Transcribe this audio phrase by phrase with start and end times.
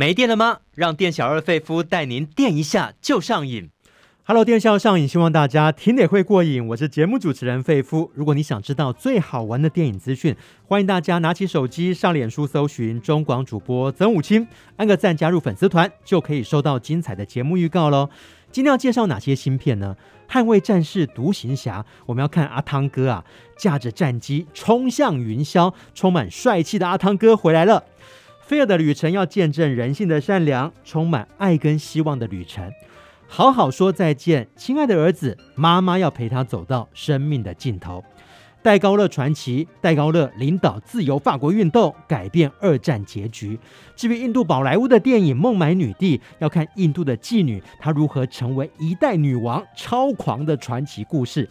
[0.00, 0.60] 没电了吗？
[0.74, 3.68] 让店小二费夫带您电一下就上瘾。
[4.24, 6.66] Hello，电笑上瘾，希望大家听得会过瘾。
[6.68, 8.10] 我是节目主持人费夫。
[8.14, 10.34] 如果你想知道最好玩的电影资讯，
[10.66, 14.48] 欢迎大家拿起手机上脸书搜寻中广主播曾武清，
[14.78, 18.08] 按个赞加入粉丝团，就可以收到精彩的节目预告喽。
[18.50, 19.94] 今天要介绍哪些新片呢？
[20.26, 23.22] 捍卫战士、独行侠，我们要看阿汤哥啊，
[23.58, 27.84] 驾着战机冲向云霄，充满帅气的阿汤哥回来了。
[28.50, 32.68] 菲尔的旅程要见证人性的善良，充满爱跟希望的旅程。
[33.28, 38.02] 好好说再见，亲爱的儿子，妈妈要陪他走到生命的尽头。
[38.60, 43.56] 戴高乐传奇，戴高乐领导自由法国运动，改变二战结局。
[43.94, 51.48] 至于印度宝莱坞的电影《孟买女帝》，要看印度的妓女她如何成为一代女王，超狂的传奇故事。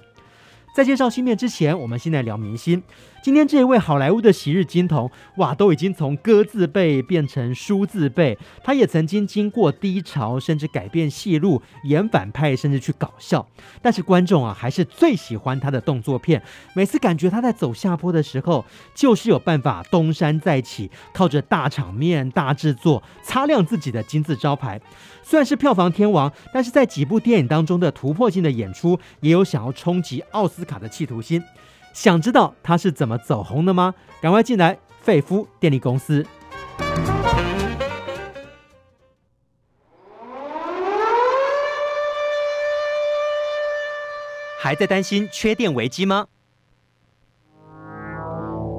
[0.75, 2.83] 在介绍新片之前，我们先来聊明星。
[3.21, 8.37] 今天这一位好莱坞的昔日金童，哇，都已经从歌字辈变成书字辈。
[8.63, 13.45] 他也曾经经过低潮，甚至改变戏路，演反派，甚至去搞笑。
[13.81, 16.41] 但是观众啊，还是最喜欢他的动作片。
[16.73, 18.63] 每次感觉他在走下坡的时候，
[18.95, 24.79] 就是有办法东山再起，靠着大场面、大制作，擦亮自己的金字招牌。
[25.21, 31.43] 虽然是票房天王，但是在几部电影当中的突破性的演出，也有想要冲击奥斯卡的企图心。
[31.93, 33.93] 想知道他是怎么走红的吗？
[34.21, 36.25] 赶快进来，费夫电力公司。
[44.61, 46.27] 还在担心缺电危机吗？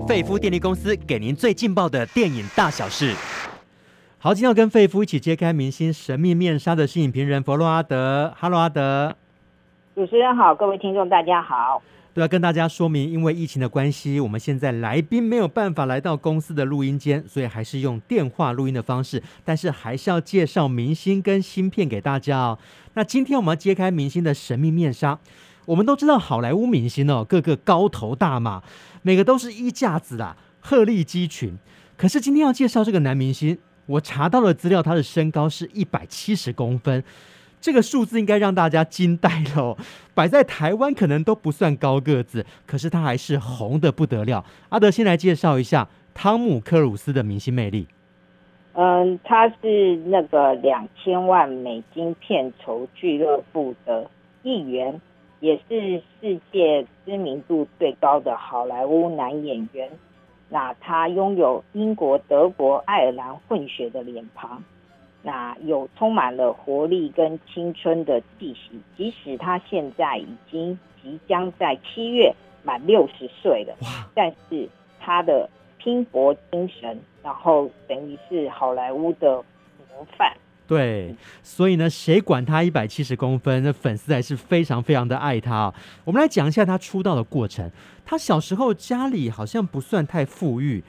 [0.06, 3.14] 费夫电力公司给您最劲爆的电影大小事。
[4.18, 8.32] 好，今天要跟费夫一起揭开明星神秘面纱的是影评人佛洛阿德。
[8.36, 9.16] 哈喽，阿德。
[9.94, 11.82] 主持人好，各位听众大家好。
[12.12, 19.22] 都要跟大家说明，因为疫情的关系，我们现在来宾没有办法来到公司的录音间，所以还是用电话录音的方式。
[19.44, 22.58] 但是还是要介绍明星跟新片给大家哦。
[22.94, 25.18] 那今天我们要揭开明星的神秘面纱。
[25.66, 28.62] 我们都知道好莱坞明星哦，个个高头大马，
[29.02, 31.56] 每个都是衣架子啦，鹤立鸡群。
[31.96, 37.04] 可是今天要介绍这个男明星，我查到了资料，他的身高是一百七十公分。
[37.60, 39.76] 这个数字应该让大家惊呆了哦，
[40.14, 44.44] 摆在台湾可能都不算高个子，可是他还是红得不得了。
[44.70, 47.86] 阿德先来介绍一下汤姆克鲁斯的明星魅力。
[48.72, 54.08] 嗯，他是那个两千万美金片酬俱乐部的
[54.42, 55.00] 一员，
[55.40, 59.90] 也是世界知名度最高的好莱坞男演员。
[60.48, 64.62] 那他拥有英国、德国、爱尔兰混血的脸庞。
[65.22, 74.08] 那有充满了活力跟青春的气息，即使他现在已经即将在七月满六十岁了，哇！
[74.14, 75.48] 但是他的
[75.78, 79.36] 拼搏精神，然后等于是好莱坞的
[79.90, 80.32] 模范。
[80.66, 83.62] 对，所以呢，谁管他一百七十公分？
[83.62, 85.74] 那粉丝还是非常非常的爱他。
[86.04, 87.70] 我们来讲一下他出道的过程。
[88.04, 90.82] 他小时候家里好像不算太富裕。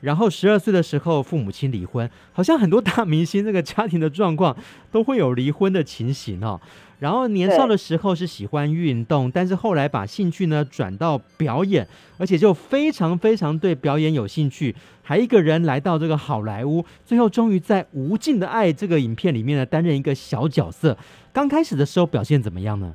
[0.00, 4.56] 然后十二岁的时候，父母亲离婚，好像很多大明星这个家庭的状况
[4.90, 6.60] 都会有离婚的情形哦。
[6.98, 11.86] 然后年少的时候是喜欢运动，但是后来把兴趣呢转到表演，
[12.16, 20.96] 而且就非常非常对表演有兴趣，还一个人来到这个好莱坞，最后终于在《无尽的爱》这个影片里面呢担任一个小角色。
[21.34, 22.94] 刚开始的时候表现怎么样呢？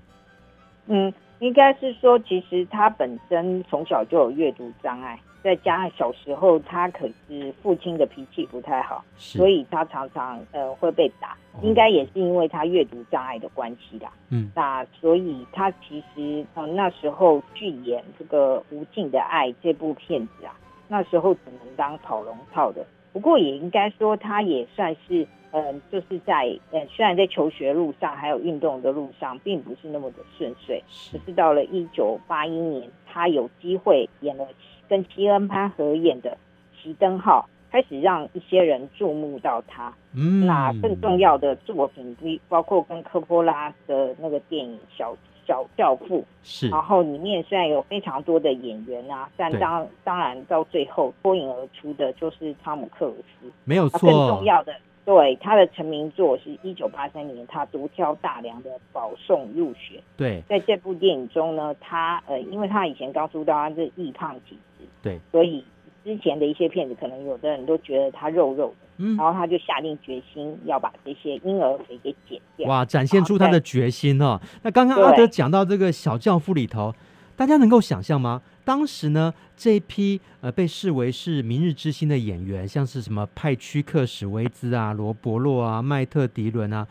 [0.87, 5.19] 嗯，应该是说，其实他本身从小就有阅读障碍。
[5.43, 14.11] 再加上小时候他可是父亲的脾气不太好，所以他常常呃会被打，应该也是因为他阅读障碍的关系啦。
[14.29, 20.53] 嗯，那所以他其实呃那时候去演这个《无尽的爱》这部片子啊，
[20.87, 22.85] 那时候只能当跑龙套的。
[23.11, 30.81] 不过也应该说他也算是呃就是在呃虽然在求学路上还有运动的路上并不是那么的顺遂，
[31.11, 34.47] 可是到了一九八一年，他有机会演了。
[34.91, 36.37] 跟西恩潘合演的
[36.85, 39.93] 《熄灯号》开始让一些人注目到他。
[40.13, 42.13] 嗯，那更重要的作品，
[42.49, 45.15] 包括跟科波拉的那个电影《小
[45.47, 53.99] 小教父》是，然后里面虽然有非常多的演员啊，但当当然到最后脱颖而出的就是汤姆克鲁斯，没有错。
[53.99, 54.75] 更重要的。
[55.03, 59.97] 对，他的成名作是一九八三年，他独挑大梁的《保送入学》。
[60.15, 64.55] 对，在这部电影中呢，他呃，因为他以前刚出道，他是易胖体质，
[65.01, 65.63] 对，所以
[66.03, 72.69] 之前的一些片子，可能有的人都觉得他肉肉的，嗯，然后他就下定决心要把这些婴儿肥给减掉。
[72.69, 74.39] 哇，展现出他的决心哦。
[74.63, 76.93] 那刚刚阿德讲到这个小教父里头，
[77.35, 78.41] 大家能够想象吗？
[78.63, 86.87] 当时呢，这一批呃被视为是明日之星的演员，像是什么派屈克·史威兹啊、罗伯洛啊、麦特·迪伦啊，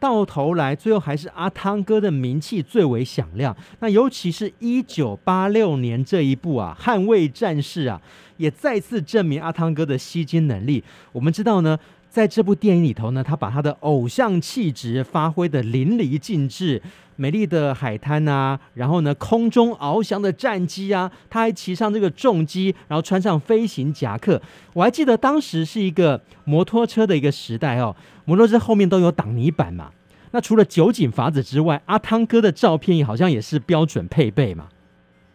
[0.00, 3.56] 到头来最后还是阿汤哥的名气最为响亮。
[3.80, 8.00] 那尤其是一九八六年这一部啊，《捍卫战士》啊，
[8.36, 10.82] 也再次证明阿汤哥的吸金能力。
[11.12, 11.78] 我们知道呢。
[12.10, 16.80] 在这部电影里头呢，他把他的偶像气质发挥的淋漓尽致，
[17.20, 24.40] 美丽的海滩啊，然后呢，空中翱翔的战机啊，他还骑上这个重机，然后穿上飞行夹克。
[24.72, 29.90] 我还记得当时是一个摩托车的一个时代哦，摩托车后面都有挡泥板嘛。
[30.30, 34.68] 那除了酒井法子之外，阿汤哥的照片好像也是标准配备嘛。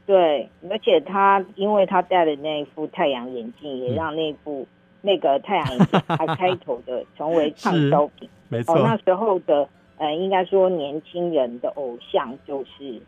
[0.05, 4.65] 对，而且他因为他戴的那一副太阳眼镜，也让那部。
[5.05, 8.73] 那个太阳眼镜，他开头的成为畅销品，没错。
[8.73, 9.67] 哦，那时候的
[10.03, 13.01] 呃，应该说年轻人的偶像就是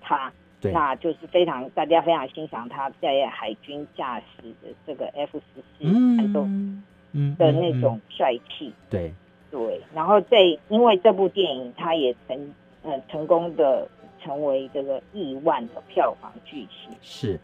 [0.00, 5.84] 他，对，那就是非常大家非常欣赏他在海军驾驶的这个 F 十四
[6.16, 6.42] 战斗
[7.12, 9.14] 嗯的那种帅气，嗯嗯嗯，对
[9.52, 9.80] 对。
[9.94, 13.86] 然后在因为这部电影，他也成呃成功的
[14.20, 17.38] 成为这个亿万的票房巨星，是。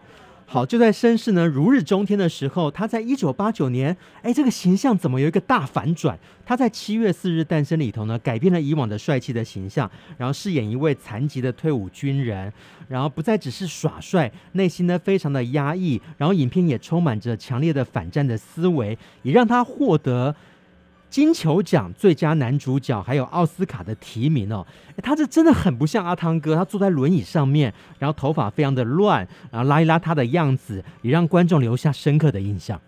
[0.51, 6.19] 好，就在声势呢如日中天的时候，他在一九八九年，哎，这个形象怎么有一个大反转？
[6.47, 12.51] 他在七月四日诞生里头呢，改变了以往的帅气的形象，然后饰演一位残疾的退伍军人，
[12.89, 20.35] 然后不再只是耍帅，内心呢非常的压抑，然后影片也充满着强烈的反战的思维，也让他获得。
[21.11, 24.67] 金球奖最佳男主角，还有奥斯卡的提名哦。
[25.03, 32.81] 他这真的很不像阿汤哥，他坐在轮椅上面，然后头发非常的乱，然后拉一拉他的样子，也让观众留下深刻的印象。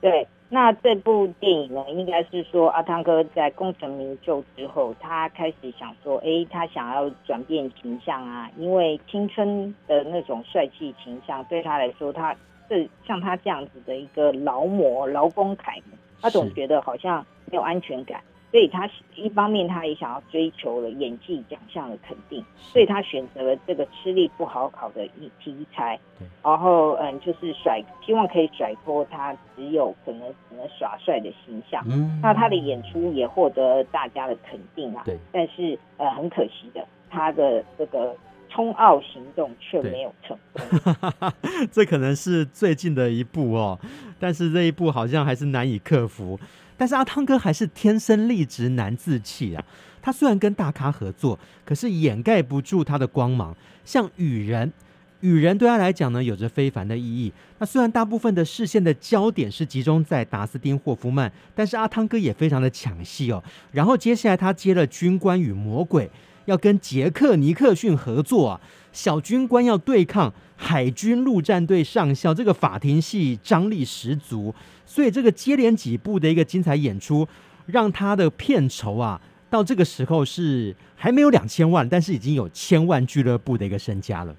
[0.00, 12.36] 对，那这部电影呢，应该是说阿汤哥在功成名就之后，他开始想说，哎，他想要转变形象啊，因为青春的那种帅气形象对他来说，他
[12.68, 15.98] 是像他这样子的一个劳模、劳工楷模。
[16.22, 25.98] 他总觉得好像没有安全感，所以他一方面他也想要追求了演技奖项的肯定，所以他选择了这个吃力不好考的一题材，
[26.42, 31.84] 然后嗯，就是甩，希望可以甩脱他只有可能只能耍帅的形象。
[31.88, 35.02] 嗯，那他的演出也获得大家的肯定啊。
[35.04, 38.16] 对，但是呃，很可惜的，他的这个。
[38.54, 41.32] 冲奥行动却没有成功，
[41.72, 43.80] 这可能是最近的一部哦，
[44.22, 46.38] 但是这一步好像还是难以克服。
[46.76, 49.64] 但是阿汤哥还是天生丽质难自弃啊！
[50.00, 53.52] 他虽然跟大咖合作，可是掩盖不住他的光芒。
[53.84, 54.68] 像《雨人》，
[55.18, 57.32] 《雨人》对他来讲呢，有着非凡的意义。
[57.58, 63.42] 那虽然大部分的视线的焦点是集中在达斯汀·霍夫曼，但是阿汤哥也非常的抢戏哦。
[63.72, 66.06] 然后接下来他接了《军官与魔鬼》。
[66.46, 68.60] 要跟杰克尼克逊合作啊，
[68.92, 74.54] 小军官要对抗海军陆战队上校，这个法庭戏张力十足，
[74.86, 77.26] 所以这个接连几部的一个精彩演出，
[77.66, 84.36] 让他的片酬啊，到这个时候是还没有两千万，但是已经有千万俱乐部的一个身家了。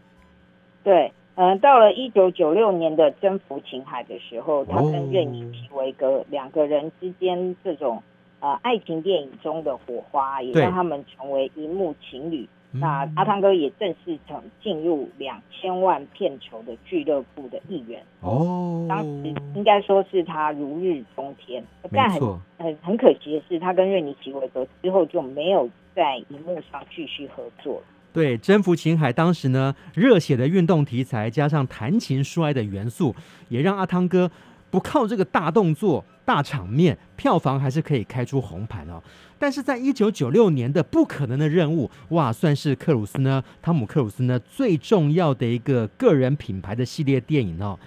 [0.84, 8.02] 对，嗯、呃，到了一九九六年的《征服情海》的时候，他跟任妮·皮维格两个人之间这种。
[8.40, 12.46] 呃，爱情电影中的火花也让他们成为荧幕情侣。
[12.76, 18.04] 那阿汤哥也正式成进入两千万片酬的俱乐部的一员。
[18.22, 21.64] 哦，当时应该说是他如日中天。
[21.92, 22.20] 但很
[22.58, 27.82] 很很可惜的是，他跟瑞尼奇维格之后就没有在荧幕上继续合作。
[28.12, 33.16] 对，征服情海当时呢，热血的运动题材加上谈情说爱的元素，
[33.50, 34.32] 也让阿汤哥。
[34.74, 39.00] 不靠这个大动作、大场面，票房还是可以开出红盘哦。
[39.38, 47.78] 但是在一九九六年的《不可能的任务》，哇，算是克鲁斯呢，汤姆克鲁斯呢最重要的一个个人品牌的系列电影哦。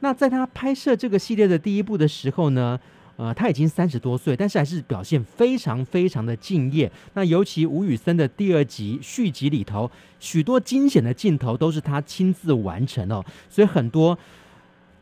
[0.00, 2.80] 那在他拍摄这个系列的第一部的时候呢，
[3.16, 6.90] 呃，他已经三十多岁，但是还是表现非常非常的敬业。
[7.12, 14.18] 那尤其吴宇森的第二集续集里头，许多惊险的镜头都是他亲自完成哦，所以很多。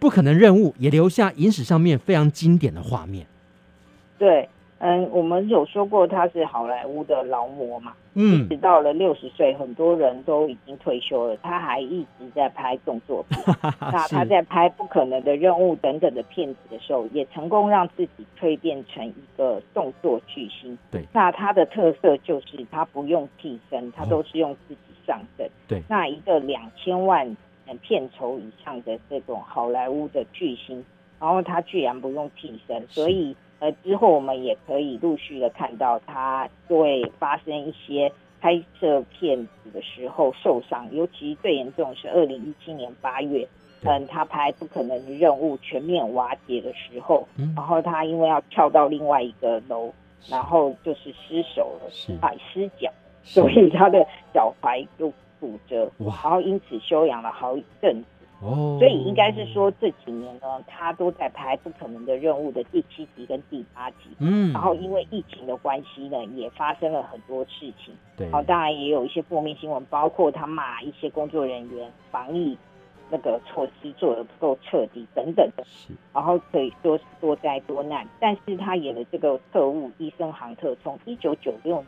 [0.01, 3.27] 不可能任务也留下影史上面非常经典的画面。
[4.19, 13.39] 对，嗯，我们有说过他是好莱坞的劳模嘛，嗯，一直到了六十岁，很多人都已经退休了，他还一直在拍动作片。
[13.81, 20.77] 那他在拍《不可能的任务》等等的片子的时候，也成功让自己蜕变成一个动作巨星。
[20.91, 25.47] 对，那他的特色就是他不用替身，他都是用自己上阵。
[25.69, 27.37] 对，那一个两千万。
[27.79, 30.85] 片酬以上的这种好莱坞的巨星，
[31.19, 38.11] 然后他居然不用替身，所以呃之后我们也可以陆续的看到他会发生一些
[38.41, 43.47] 拍摄片子的时候受伤，尤其最严重是二零一七年八月，
[43.85, 49.93] 嗯，他拍《不可能的任务》全面瓦解的时候，嗯，然后他因为要跳到另外一个楼，
[50.29, 52.13] 然后就是失手了，是。
[52.23, 52.91] 啊，失脚，
[53.23, 58.05] 所以他的脚踝就骨折，哇，然后因此休养了好一阵子。
[58.43, 63.97] 哦，所以应该是说这几年呢，他都在拍《不可能的任务》的第七集跟第八集。
[64.19, 67.95] 嗯，然后因为疫情的关系呢，也发生了很多事情。
[68.17, 72.57] 对，好，当然也有一些负面新闻，包括他骂一些工作人员防疫
[73.11, 75.63] 那个措施做的不够彻底等等的。
[75.67, 78.09] 是，然后可以说是多灾多难。
[78.19, 81.87] 但是他演的这个特务医生杭特，从一九九六年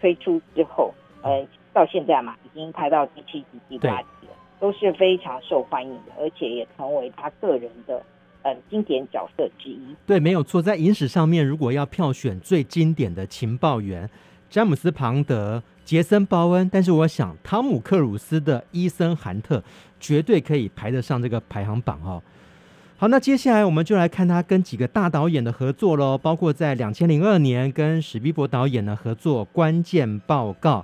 [0.00, 4.28] 推出之后，呃，到现在嘛，已经拍到第七集、第八集了。
[4.60, 8.02] 都是非常受欢迎的，而且也成为他个人的
[8.44, 9.94] 嗯经典角色之一。
[10.06, 14.08] 对，没有错，在影史上面，如果要票选最经典的情报员，
[14.48, 19.62] 詹姆斯·庞德、杰森·鲍恩，但是我想汤姆·克鲁斯的伊森·韩特
[20.00, 22.22] 绝对可以排得上这个排行榜哦。
[22.96, 30.78] 好，那接下来我们就来看他跟几个大导演的合作喽，包括在两千零二年跟史匹柏导演的合作《关键报告》。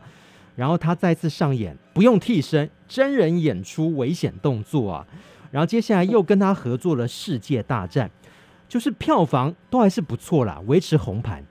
[0.56, 5.06] 然后他再次上演不用替身，真人演出危险动作啊！
[5.50, 8.08] 然后接下来又跟他合作了《世界大战》，
[8.68, 11.44] 就是票房都还是不错啦，维持红盘。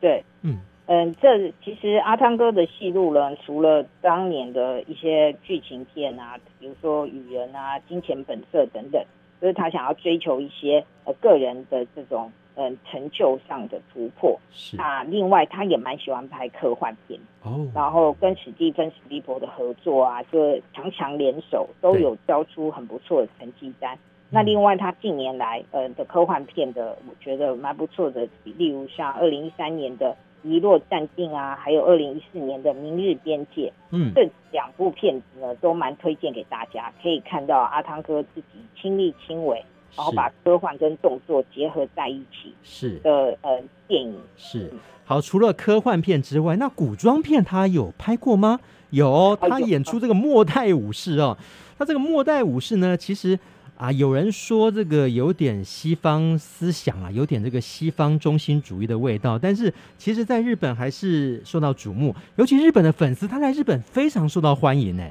[0.00, 9.04] 对，嗯嗯，这其实阿汤哥的戏路呢，除了当年的一些剧情片啊，比如说《雨人》啊，《金钱本色》等等，
[9.40, 12.30] 就是他想要追求一些呃个人的这种。
[12.54, 14.38] 嗯，成就上的突破。
[14.52, 17.18] 是那另外，他也蛮喜欢拍科幻片。
[17.42, 17.66] 哦。
[17.74, 23.98] 然后跟史蒂芬·史匹柏的合作啊，就强强联手，都有交出很不错的成绩单。
[24.30, 30.16] 那另外，他近年来呃的科幻片的，我觉得蛮不错的，例如像二零一三年的
[30.48, 33.68] 《遗落战境》啊，还有二零一四年的《明日边界》。
[33.90, 34.12] 嗯。
[34.14, 39.64] 这两部片子呢，都蛮推荐给大家，可以看到阿汤哥自己亲力亲为。
[39.96, 43.10] 然后把科幻跟动作结合在一起是的
[43.42, 44.72] 呃电影是
[45.04, 48.60] 好，除了科幻片之外，那古装片他有拍过吗？
[48.90, 51.36] 有，他演出这个末代武士哦。
[51.78, 53.38] 那这个末代武士呢，其实
[53.76, 65.04] 啊，有人说这个有点西方思想啊，有点这个西方中心主义的味道，但是其实在日本还是受到瞩目，尤其日本的粉丝，他在日本非常受到欢迎呢。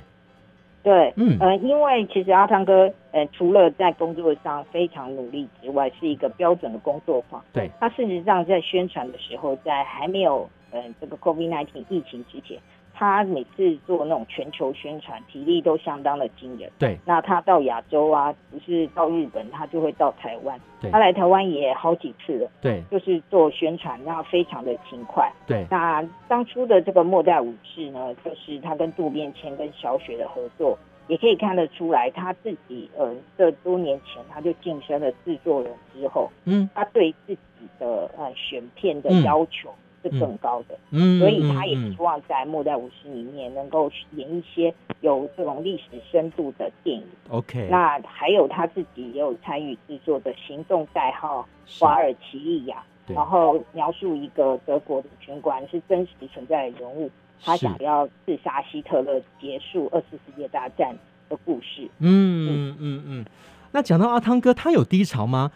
[0.84, 7.44] 对，嗯，呃，因为其实阿汤哥，呃，除了在工作上非常努力之外，是一个标准的工作狂。
[7.54, 12.58] 对，他事实上在宣传的时候，在还没有，呃，这个 COVID-19 疫情之前。
[13.02, 16.72] 他每次做那种全球宣传，体力都相当的惊人。
[16.78, 20.60] 对，那他到亚洲啊，不是到日本，他就会到台湾。
[20.80, 22.52] 对，他来台湾也好几次了。
[22.62, 25.32] 对，就是做宣传，然后非常的勤快。
[25.48, 30.78] 对，那当初的这个末代武士呢，就是他跟渡边谦跟小雪的合作，
[31.08, 39.72] 也可以看得出来，他自己呃，这多年前他就晋升了制作人之后，嗯，他对自己的呃选片的要求。
[39.72, 47.04] 嗯是更高的，嗯，所以他也希望在《末代五十》里面能够演一些有这种历史深度的电影。
[47.30, 51.48] OK，那还有他自己也有参与制作的《行动代号
[51.80, 57.10] 华尔奇利亚》，然后描述一个德国的军官是真实存在的人物，
[57.44, 60.96] 他想要刺杀希特勒，结束二次世界大战
[61.30, 61.88] 的故事。
[62.00, 63.26] 嗯嗯嗯嗯，
[63.72, 65.52] 那讲到阿汤哥，他有低潮吗？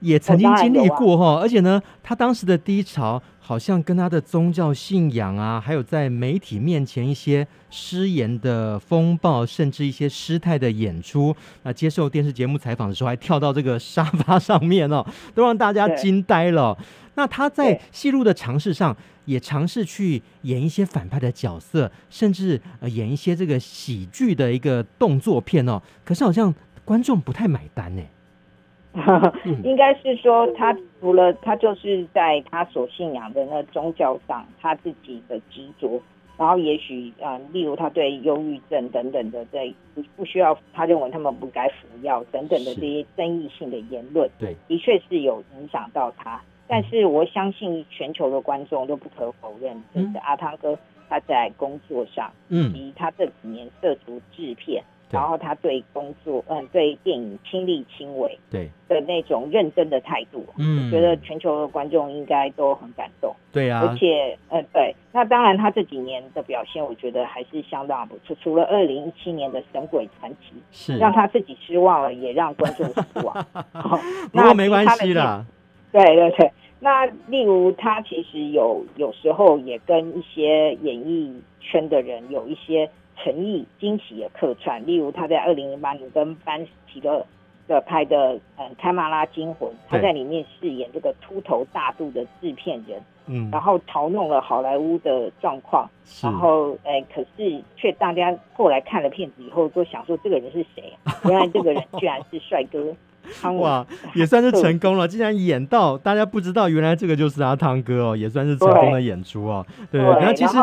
[0.00, 16.76] 也曾经经历过哈，而且呢，他当时的低潮好像跟他的宗教信仰啊，还有在媒体面前一些失言的风暴，甚至一些失态的演出，那接受电视节目采访的时候，还跳到这个沙发上面哦， 都让大家惊呆了。
[17.14, 25.82] 那他在戏路的尝试上，也尝试去演一些反派的角色，甚至呃演一些这个喜剧的一个动作片哦。
[26.04, 28.02] 可是好像观众不太买单呢。
[29.62, 36.00] 应该是说，他除了他就是在他所信仰的那宗教上，他自己的执着，
[36.36, 46.40] 然后也许啊、呃，例如他对忧郁症等等的，这不不需要，他认为他们不该服药等等的这些争议性的言论，对，的确是有影响到他。
[46.66, 50.78] 但是我相信全球的观众都不可否认，就是阿汤哥
[51.08, 54.82] 他在工作上，嗯以及他这几年涉足制片。
[55.10, 63.34] 然后他对工作，嗯，对电影亲力亲为，对的那种认真的态度，嗯，我觉得全球的观众应该都很感动。
[63.52, 68.36] 对啊，而且，呃，对，那当然他这几年的表现，我觉得还是相当不错。
[68.42, 73.46] 除了二零一七年的《神鬼传奇》是让他自己失望了，也让观众失望。
[74.32, 75.44] 不过没关系啦。
[75.90, 82.88] 对对对，那例如他其实有有时候也跟一些演艺圈的人有一些
[83.22, 87.24] 诚意惊喜的客串，例如他在二零零八年跟班齐乐
[87.66, 95.88] 的拍的嗯《开马拉惊魂》，他在里面饰演这个秃头大肚的制片人，嗯，然后嘲弄了好莱坞的状况，
[96.22, 100.92] 然后哎、欸，可是却大家后来看了片子以后都想说这个人是谁？
[101.24, 102.94] 原来这个人居然是帅哥。
[103.60, 105.06] 哇，也算是成功了！
[105.06, 109.66] 竟然演到大家不知道，原来这个就是阿汤哥哦，也算是成功的演出哦。
[109.90, 110.56] 对，然后其实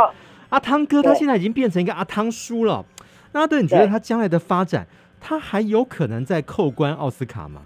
[0.49, 2.85] 阿汤哥他现在已经变成一个阿汤叔了。
[3.31, 4.87] 那阿德，你觉得他将来的发展，
[5.19, 7.61] 他还有可能再扣关奥斯卡吗？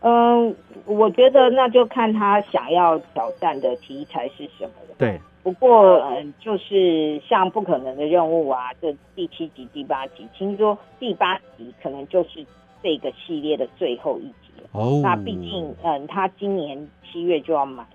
[0.00, 4.94] 嗯，我觉得那就看他想要挑战的题材是什么了。
[4.98, 12.44] 对，不过嗯，就是像不可能的任务啊，这第七集、第八集，听说第八集可能就是。
[12.84, 14.68] 这个系列的最后一集了。
[14.72, 17.86] 哦，那毕竟，嗯，他今年七月就要满，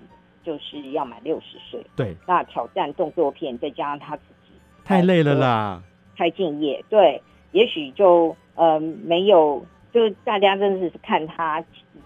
[0.48, 1.86] 就是要满六十岁。
[1.98, 4.54] 对，那挑战动作片，再加上他自己
[4.86, 5.84] 太累了啦，
[6.16, 6.82] 太敬业。
[6.90, 11.62] 对，也许就，呃，没有，就是大家真的是看他，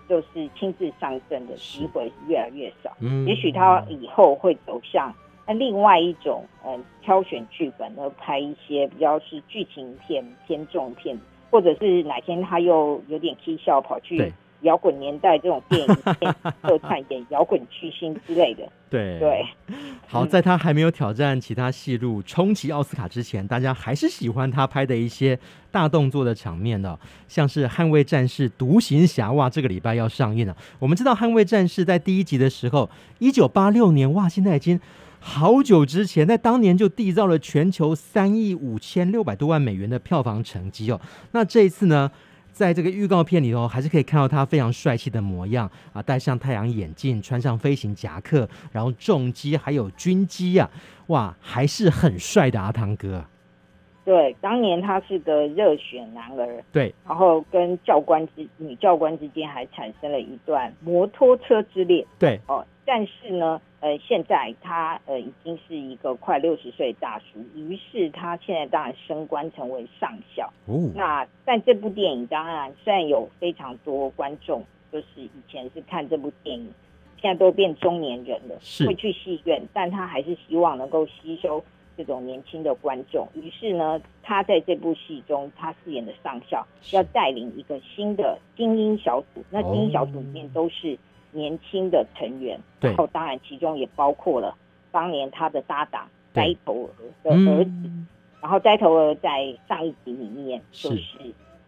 [0.09, 2.91] 就是亲自上阵的机会是越来越少。
[2.99, 5.13] 嗯，也许他以后会走向
[5.45, 11.15] 那另外一种，嗯，挑选剧本而拍一些比较是剧情片、偏重片。
[11.51, 14.31] 或者是哪天他又有点 K 笑，跑去
[14.61, 15.95] 摇滚年代这种电影
[16.61, 18.63] 客串演摇滚巨星之类的。
[18.89, 19.45] 对对，
[20.07, 25.39] 好，在他还没有挑战其他戏路冲击奥斯卡之前，大家还是喜欢他拍的一些
[25.71, 30.55] 大动作的场面的，像是《捍卫战士》《独行侠》哇，这个礼拜要上映了。
[30.79, 32.89] 我们知道《捍卫战士》在第一集的时候，
[33.19, 34.79] 一九八六年哇，现在已经。
[35.23, 40.99] 好久之前，在当年就缔造了全球三亿五千六百多万美元的票房成绩哦。
[41.33, 42.09] 那这一次呢，
[42.61, 50.69] 在这个预告片里头，还是可以看到他非常帅气的模样啊，戴上太阳眼镜，穿上飞行夹克，然后重机还有军机啊，
[51.07, 53.25] 哇，还是很帅的阿汤哥。
[54.05, 62.63] 对，当年他是个热血男儿，对，然后跟教官之女教官之间还产生了一段摩托车之恋，对哦。
[62.83, 70.51] 但是呢，呃，现在他呃已经是一个快六十岁大叔，于是他现在当然升官成为上校。
[70.65, 76.73] 哦，那但这部电影当然虽然有非常多观众，就是以前是看这部电影，
[77.21, 81.63] 现在都变中年人了，是会去戏院，但他还是希望能够吸收
[81.95, 83.27] 这种年轻的观众。
[83.35, 90.97] 于是呢，他在这部戏中，他饰演的上校要带领一个新的精英小组，那精英小组里面都是。
[91.31, 94.55] 年轻的成员，然后当然其中也包括了
[94.91, 96.89] 当年他的搭档呆头鹅
[97.23, 98.07] 的儿子，嗯、
[98.41, 101.17] 然后呆头鹅在上一集里面就是，是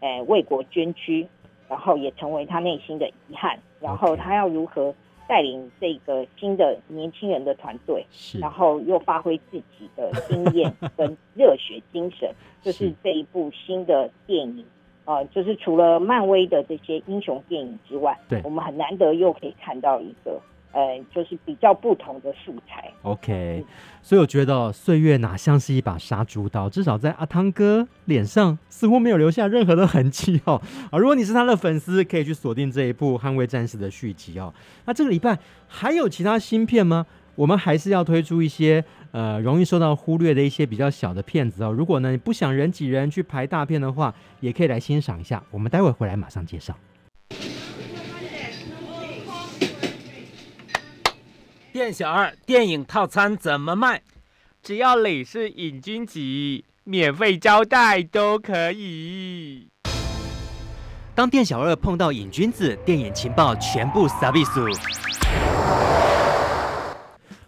[0.00, 1.26] 呃为国捐躯，
[1.68, 4.94] 然后也成为他内心的遗憾，然后他要如何
[5.26, 8.04] 带领这个新的年轻人的团队，
[8.40, 12.28] 然后又发挥自己的经验跟热血精神，
[12.62, 12.94] 是 就是。
[13.02, 14.64] 这一部新的电影。
[15.04, 20.40] 呃，就是除了漫威的这些英雄电影之外，对，我们很难得又可以看到一个，
[20.72, 22.90] 呃，就是比较不同的素材。
[23.02, 23.64] OK，嗯，
[24.00, 30.60] 所以我觉得岁月哪像是一把杀猪刀，至少在阿汤哥脸上似乎没有留下任何的痕迹哦。
[30.90, 34.52] 啊，如果你是他的粉丝，可以去锁定这一部《捍卫战士》的续集哦。
[34.86, 35.38] 那这个礼拜
[35.68, 37.04] 还有其他新片吗？
[37.36, 41.72] 我们还是要推出一些呃容易受到忽略的一些比较小的片子哦。
[41.72, 45.42] 如果呢你不想人挤人去排大片的话，也可以来欣赏一下。
[45.50, 46.76] 我们待会回来马上介绍。
[51.72, 54.02] 店小二，电影套餐怎么卖？
[54.62, 56.20] 只要你是瘾君子，
[56.84, 59.68] 免费招待都可以。
[61.16, 64.68] 当店小二碰到瘾君子，电影情报全部撒比苏。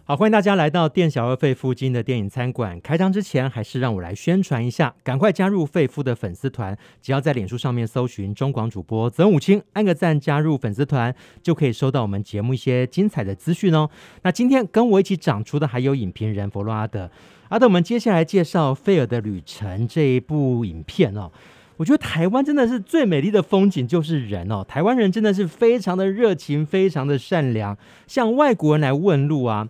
[0.09, 2.79] 好，欢迎大家来到店小二费夫经的电影餐馆。
[2.79, 6.77] 开张之前，还是让我来宣传一下，赶快加入费夫的粉丝团。
[7.01, 13.89] 只要在脸书上面搜寻中广主播曾武清，按个赞，加入粉丝团，就可以收到我们节目一些精彩的资讯哦。
[14.21, 17.11] 那今天跟我一起长出的还有影评人佛洛阿德。
[17.49, 21.29] 阿德，我们接下来介绍《费尔的旅程》这一部影片哦。
[21.75, 29.67] 我觉得台湾真的是最美丽的风景就是人哦，台湾人真的是非常的热情，非常的善良，向外国人来问路啊。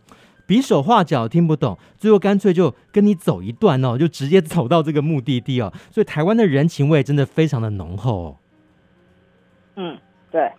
[0.48, 5.72] 比手画脚听不懂，最后干脆就跟你走一段哦，就直接走到这个目的地哦。
[5.92, 8.38] 所以台湾的人情味真的非常的浓厚哦。
[9.76, 9.98] 嗯，
[10.32, 10.50] 对。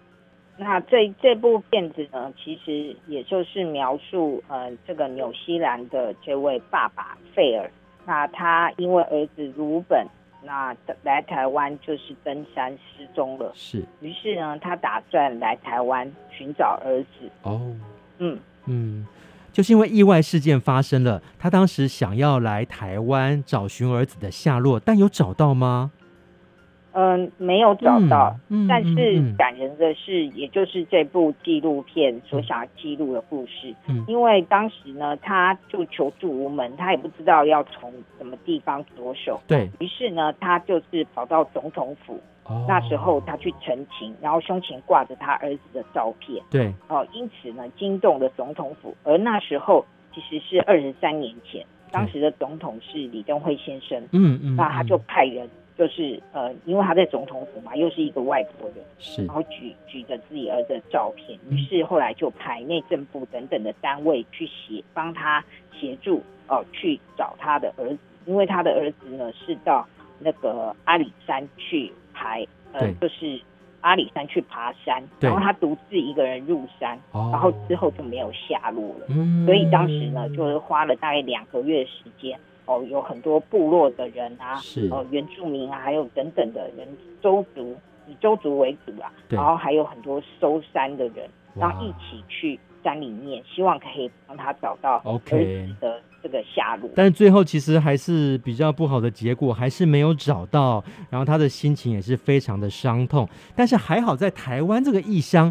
[0.58, 7.70] 那这这部片子呢，其实也就是描述呃这个纽西兰的这位爸爸费尔，
[8.04, 10.04] 那他因为儿子鲁本
[10.42, 13.84] 那来台湾就是登山失踪了，是。
[14.00, 17.30] 于是呢，他打算来台湾寻找儿子。
[17.42, 17.74] 哦。
[18.18, 19.06] 嗯嗯，
[19.52, 25.90] 就是因为意外事件发生了，他当时想要来台湾找寻儿子的下落，但有找到吗？
[26.92, 33.74] 嗯，没有找到，嗯嗯、但是感人的是，也就是这部纪录片所想要记录的故事。
[33.86, 39.40] 嗯，因为当时呢，他就求助无门，他也不知道要从什么地方着手。
[39.46, 42.18] 对，于是呢，他就是跑到总统府。
[42.44, 46.42] 哦，那时候他去陈情，然后胸前挂着他儿子的照片。
[46.50, 48.96] 对，哦，因此呢，惊动了总统府。
[49.04, 54.02] 而那时候其实是二十三年前，当时的总统是李登辉先生。
[54.12, 55.46] 嗯嗯，那他就派人。
[55.78, 66.16] 就是呃，因为他在总统府嘛，又是一个外国人，是，然后举举着自己儿子的照片，于是后来就派内政部等等的单位去协帮他协助
[66.48, 69.86] 哦、呃，去找他的儿子，因为他的儿子呢是到
[70.18, 73.40] 那个阿里山去排，呃，就是
[73.80, 79.06] 阿里山去爬山，然后他独自一个人入山，然后之后就没有下落了，
[79.46, 82.36] 所以当时呢就是花了大概两个月时间。
[82.68, 86.86] 哦，有很多部落的人啊，是哦，原住民啊，还有等等的人，
[87.22, 87.74] 周族
[88.06, 96.90] 以周族为主啊，然后还有很多收山的人，然后一起去山里面，希望可以帮他找到 OK 的这个下落。
[96.94, 103.26] 但是最后其实还是比较不好的结果，还是没有找到，然后他的心情也是非常的伤痛。
[103.56, 105.50] 但是还好在台湾这个异乡，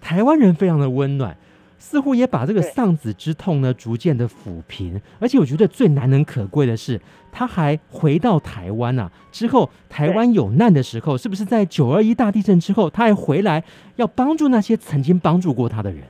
[0.00, 1.36] 台湾人非常的温暖。
[1.86, 6.98] 似乎也把这个丧子之痛呢逐渐的抚平，而且我觉得最难能可贵的是，
[7.30, 9.12] 他还回到台湾啊。
[9.30, 13.62] 之后台湾有难的时候，是不是在九二一大地震之后，他还回来
[13.96, 16.04] 要帮助那些曾经帮助过他的人？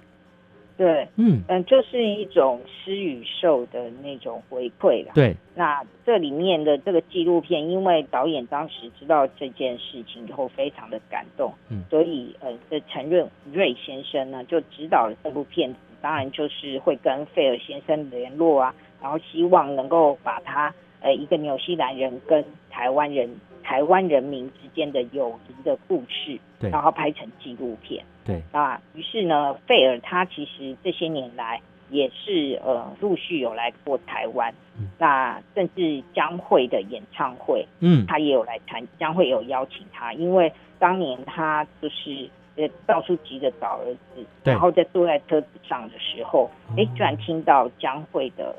[0.77, 1.43] 对，嗯。
[1.49, 5.13] 嗯，就是一种施与受的那种回馈了。
[5.15, 23.29] 对，那这里面的这个纪录片，因为导演当时知道这件事情以后，非常的感动，嗯，所以呃，这陈润瑞先生呢，就指导了这部片子，当然就是会跟费尔先生联络啊，然后希望能够把他呃一个纽西兰人跟台湾人。
[23.67, 28.43] 台湾人民之间的友谊的故事，对，然后拍成纪录片，对。
[28.53, 31.61] 那，于是呢，费尔他其实这些年来
[31.91, 48.55] 也是呃陆续有来过台湾，嗯，那甚至江蕙的演唱会，嗯，他也有来参，江蕙有邀请他，因为当年他就是呃到处急着找儿子，然后在坐在车子上的时候，哎，居然听到江蕙的。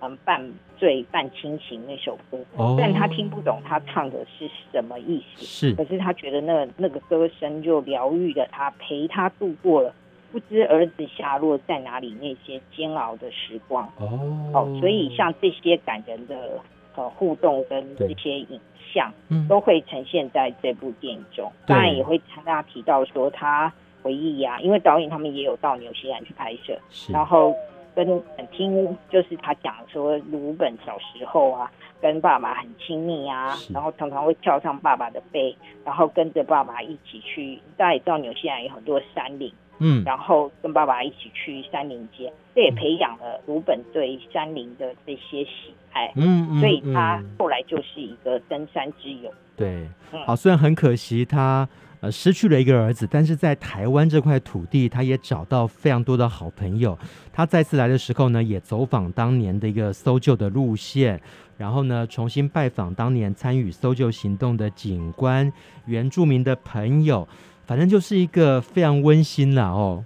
[0.00, 0.40] 嗯，半
[0.78, 5.44] 醉半清醒那首歌，哦，但他听不懂他唱的是什么意思。
[5.44, 9.92] 是，可是他觉得那那个歌声就疗愈了他，陪他度过了
[10.30, 13.84] 不知儿子下落在哪里那些煎熬的时光。
[13.98, 16.60] 哦，哦，所以像这些感人的
[16.94, 18.60] 呃互动跟这些影
[18.92, 19.12] 像，
[19.48, 21.50] 都会呈现在这部电影中。
[21.66, 26.78] 当然也会跟大家提到说他回忆呀，啊，因为导演他们也有到纽西兰去拍摄，
[27.12, 27.54] 然后。
[27.94, 28.22] 跟
[28.52, 31.70] 听就是他讲说，鲁本小时候啊，
[32.00, 37.58] 跟爸爸很亲密啊，然后常常会跳上爸爸的背，然后跟着爸爸一起去。
[37.76, 49.32] 大家也知道纽西兰有很多山林，嗯，然后跟爸爸一起去山林间，这也培养了鲁本对山林的这些喜爱，嗯，嗯，所以他后来就是一个登山之友。
[49.56, 49.88] 对，
[50.24, 51.68] 好，虽然很可惜他。
[52.00, 56.96] 呃，失去了一个儿子，但是在台湾这块土地，他也找到非常多的好朋友。
[57.32, 61.20] 他再次来的时候呢，也走访当年的一个搜救的路线，
[61.56, 65.52] 然后呢，重新拜访当年参与搜救行动的警官、
[65.86, 67.26] 原住民的朋友，
[67.66, 70.04] 反正就是一个非常温馨了哦。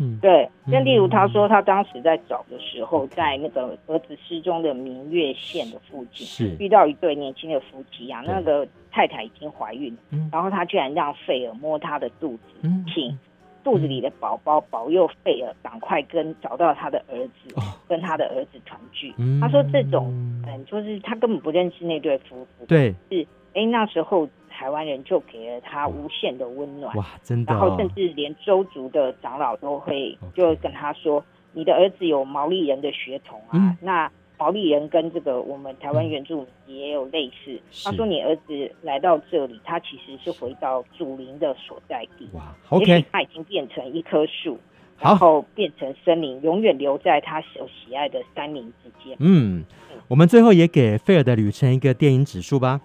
[0.00, 6.56] 嗯，对，那例如他说，他当时在找的时候，在那个儿子失踪的明月县的附近，是。
[6.60, 13.18] 遇到一对年轻的夫妻啊，那个太太已经怀孕，嗯，然后他居然让费尔摸他的肚子，嗯，请
[13.64, 19.12] 肚子里的宝宝保佑费尔赶快跟找到他的儿子，哦，跟他的儿子团聚。
[19.18, 20.12] 嗯，他说这种，
[20.46, 24.28] 嗯，就是他根本不认识那对夫妇，对，是，哎，那时候。
[24.58, 27.54] 台湾人就给了他无限的温暖，哇，真的、哦！
[27.54, 31.24] 然后甚至连周族的长老都会就跟他说：“Okay.
[31.52, 37.52] 你的儿子有毛利人的血统啊，嗯、那毛利人跟这个我们台湾原住民也有类似。
[37.52, 42.28] 嗯”他说：“你儿子来到这里，他其实是回到祖灵的所在地。
[42.32, 44.58] 哇，OK，他已经变成一棵树，
[44.98, 49.62] 然后变成森林，永远留在他所喜爱的山林之间。”嗯，
[50.08, 52.80] 我们最后也给费尔的旅程一个电影指数吧。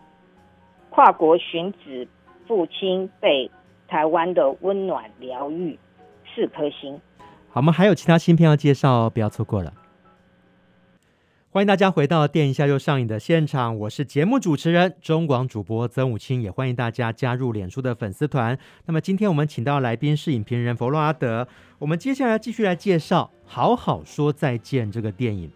[0.94, 2.08] 跨国寻子
[2.48, 3.50] 父亲被
[3.88, 5.80] 台湾的温暖疗愈，
[6.36, 7.02] 四颗星。
[7.50, 9.74] 好，我们还有其他新片要介绍，不要错过了。
[11.50, 18.56] 欢迎大家回到电影下就上映的现场，我是节目主持人中广主播曾武清，也欢迎大家加入脸书的粉丝团。
[18.86, 21.48] 那么今天我们请到来宾是影评人弗洛阿德，
[21.80, 25.52] 我们接下来继续来介绍《好好说再见》这个电影。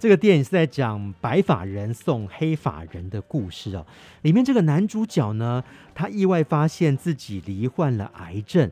[0.00, 3.86] 这个电影是在讲白发人送黑发人的故事哦。
[4.22, 5.62] 里面这个男主角呢，
[5.94, 8.70] 他意外发现自己罹患了癌症。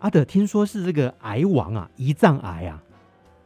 [0.00, 2.82] 阿德听说是这个癌王啊，胰脏癌啊。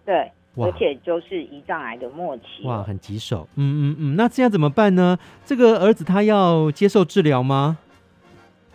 [0.04, 0.32] 对。
[0.54, 3.48] 而且就是胰脏癌的末期，哇，很棘手。
[3.54, 5.18] 嗯嗯嗯，那这样怎么办呢？
[5.46, 7.78] 这个儿子他要接受治疗吗？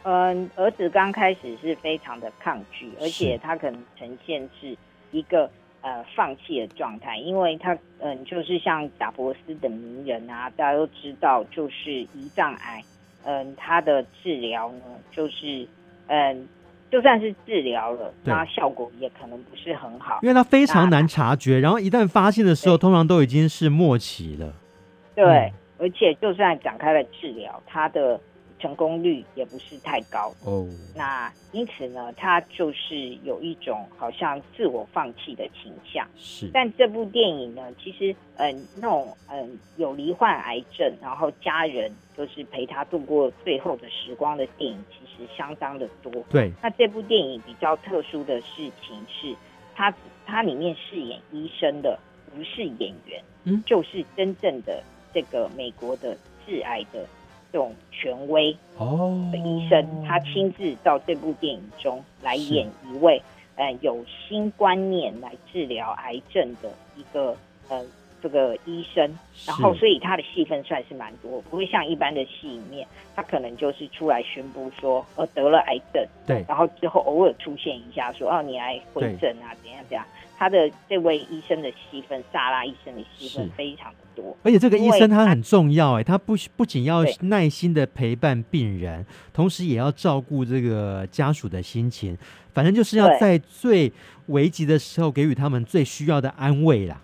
[0.01, 4.75] 嗯，儿子刚开始是非常的抗拒，而且他可能呈现是
[5.11, 5.47] 一个
[5.87, 12.83] 呃放弃的状态，因为他嗯，就是像达博斯的名人啊，大家都知道，就是胰脏癌，
[13.23, 15.67] 嗯，他的治疗呢，就是
[16.07, 16.47] 嗯。
[16.89, 24.53] 就算是治疗了，那效果也可能不是很好，因为它非常难察觉，然后一旦发现的时候，通常都已经是末期了。
[25.13, 28.17] 对，嗯、而且就算展开了治疗，他的。
[28.59, 36.07] 成功率也不是太高哦，那因此呢，他就是有一种好像自我放弃的倾向。
[36.17, 46.11] 是，但这部电影呢，其实嗯、呃，那种嗯、呃、有罹患癌症，然后家人就是陪他度过最后的时光的电影，其实相当的多。
[46.29, 49.35] 对，那这部电影比较特殊的事情是，
[49.75, 49.93] 他
[50.25, 51.99] 他里面饰演医生的
[52.35, 54.81] 不是演员，嗯，就是真正的
[55.13, 57.05] 这个美国的致癌的。
[57.51, 58.51] 这种权威
[59.31, 63.21] 的医生，哦、他亲自到这部电影中来演一位，
[63.55, 67.35] 呃，有新观念来治疗癌症的一个
[67.69, 67.83] 呃
[68.21, 80.05] 这个医生，然后所以他的戏份算是蛮多，不会像一般的戏里面，他可能就是出来宣布说呃得了癌症，对，然后之后偶尔出现一下说哦你来回诊啊怎样怎样。
[80.37, 92.15] 他的这位医生的戏份，萨拉医生的戏份非常的多，而且这个医生他很重要哎，他不不仅要耐心的陪伴病人，同时也要照顾这个家属的心情，
[92.53, 93.91] 反正就是要在最
[94.27, 97.01] 危急的时候给予他们最需要的安慰啦。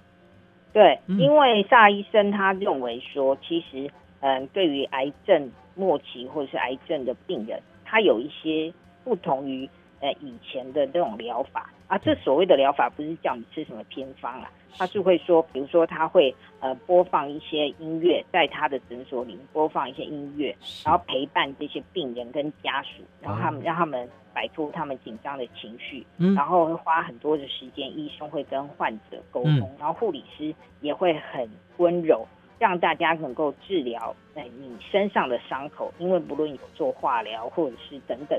[0.71, 8.71] 对，因为萨拉医生他认为说，其实嗯，对于癌症末期或者是癌症的病人，他有一些
[9.03, 9.67] 不同于。
[10.03, 32.27] 呃，以前的这种疗法啊，这所谓的疗法不是叫你吃什么偏方啊，他是会说，比如说他会呃播放一些音乐，在他的诊所里面播放一些音乐，然后陪伴这些病人跟家属，然后他们让他们摆脱他们紧张的情绪，然后会花很多的时间，医生会跟患者沟通，然后护理师也会很温柔，
[32.59, 38.37] 让大家能够治疗在你身上的伤口，因为不论有做化疗或者是等等，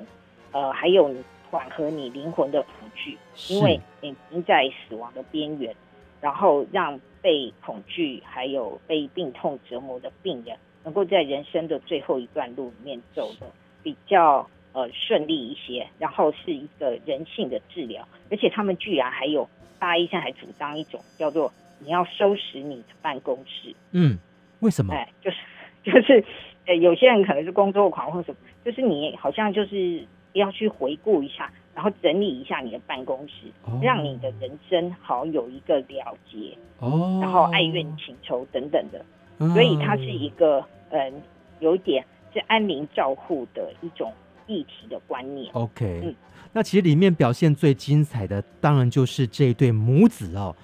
[0.53, 1.25] 呃，还有你。
[1.55, 3.17] 缓和你灵魂的恐惧，
[3.49, 5.73] 因为你已经在死亡的边缘，
[6.21, 13.47] 然后让被恐惧还有被病痛折磨的病人，能够在人生的最后一段路里面走的
[13.85, 24.19] 比较呃顺利一些，然后是一个人性的治疗，而且他们居然还有大医生还主张一种叫做你要收拾你的办公室，嗯，
[24.59, 24.93] 为什么？
[24.93, 25.37] 哎，就是
[25.89, 26.25] 就是
[26.67, 30.05] 呃，有些人可能是工作狂或什么，就是你好像就是。
[30.35, 39.05] 要去回顾一下，然后整理一下你的办公室，哦、让你的人生好有一个了结，哦，然后爱怨情仇等等的，
[39.39, 41.23] 嗯、所以它是一个嗯，
[41.61, 44.13] 有点是安宁照护的一种
[44.47, 45.53] 议题的观念。
[45.55, 46.15] OK，嗯，
[46.53, 50.55] 那其实里面表现最精彩的，当然就是这一对母子哦。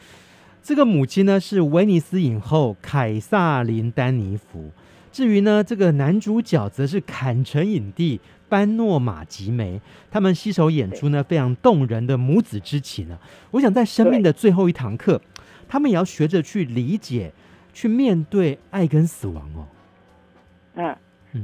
[0.63, 4.71] 这个母亲呢是威尼斯影后凯撒琳丹尼芙，
[5.11, 8.21] 至于呢这个男主角则是坎城影帝。
[8.51, 13.17] 班诺马吉梅，他们携手演出呢非常动人的母子之情呢！
[13.53, 15.23] 我想在生命的最后一堂课，
[15.69, 17.33] 他们也要学着去理解、
[17.73, 19.69] 去面对爱跟死亡哦。
[20.75, 20.97] 嗯，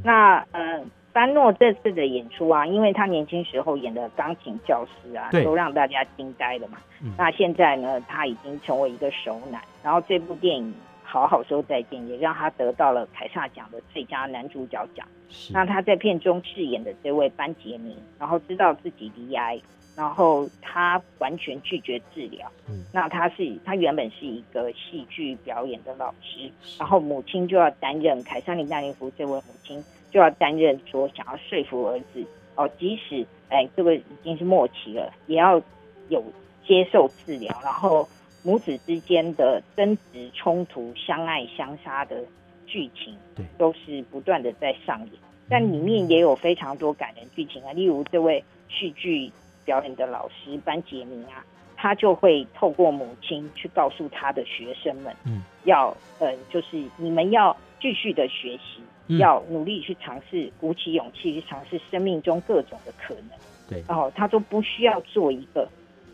[0.02, 0.84] 那呃，
[1.16, 6.76] 班诺这次的演出啊，因为他年轻时候演的钢琴教师啊，都让大家惊呆了嘛。
[7.02, 10.74] 嗯、那现在呢，他已经成为一个熟男，然后这部电影。
[11.08, 15.06] 好好说再见，也让他得到了凯撒奖的最佳男主角奖。
[15.30, 19.58] 是那他在片中饰演的这位班杰明，然后知道自己罹癌，
[19.96, 22.50] 然后他完全拒绝治疗。
[22.68, 35.60] 嗯，那他是他原本是一个戏剧表演的老师，然后母亲就要担任凯撒琳·丹尼夫这位母亲就要担任说想要说服儿子哦，即使哎这个已经是末期了，也要
[36.08, 36.22] 有
[36.66, 38.08] 接受治疗，然后。
[38.42, 42.22] 母子之间的争执、冲突、相爱相杀的
[42.64, 45.10] 剧情，对，都是不断的在上演。
[45.48, 49.32] 但里面也有非常多感人剧情啊，例如这位戏剧
[49.64, 51.44] 表演的老师班杰明啊，
[51.76, 55.88] 他就会透过母亲去告诉他的学生们，嗯，要
[56.20, 63.30] 呃，就是你们要继续的学习，嗯、要努力去尝试，鼓起勇气去尝试生命中各种的可能。
[63.68, 65.68] 对，然后他都不需要做一个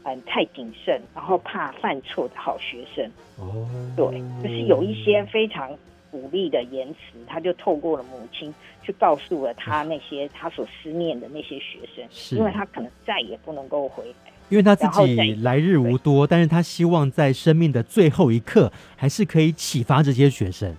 [0.05, 3.05] 嗯、呃、太谨慎，然后怕犯错的好学生。
[3.39, 5.71] 哦，对，就是有一些非常
[6.11, 14.33] 鼓励的言辞，他就透过了母亲去告诉了他那些他所思念的那些学生，是因为他可能再也不能够回来。
[14.49, 20.75] 因为他自己来日无多，但是他希望在生命的最后一刻，还是可以启发这些学生。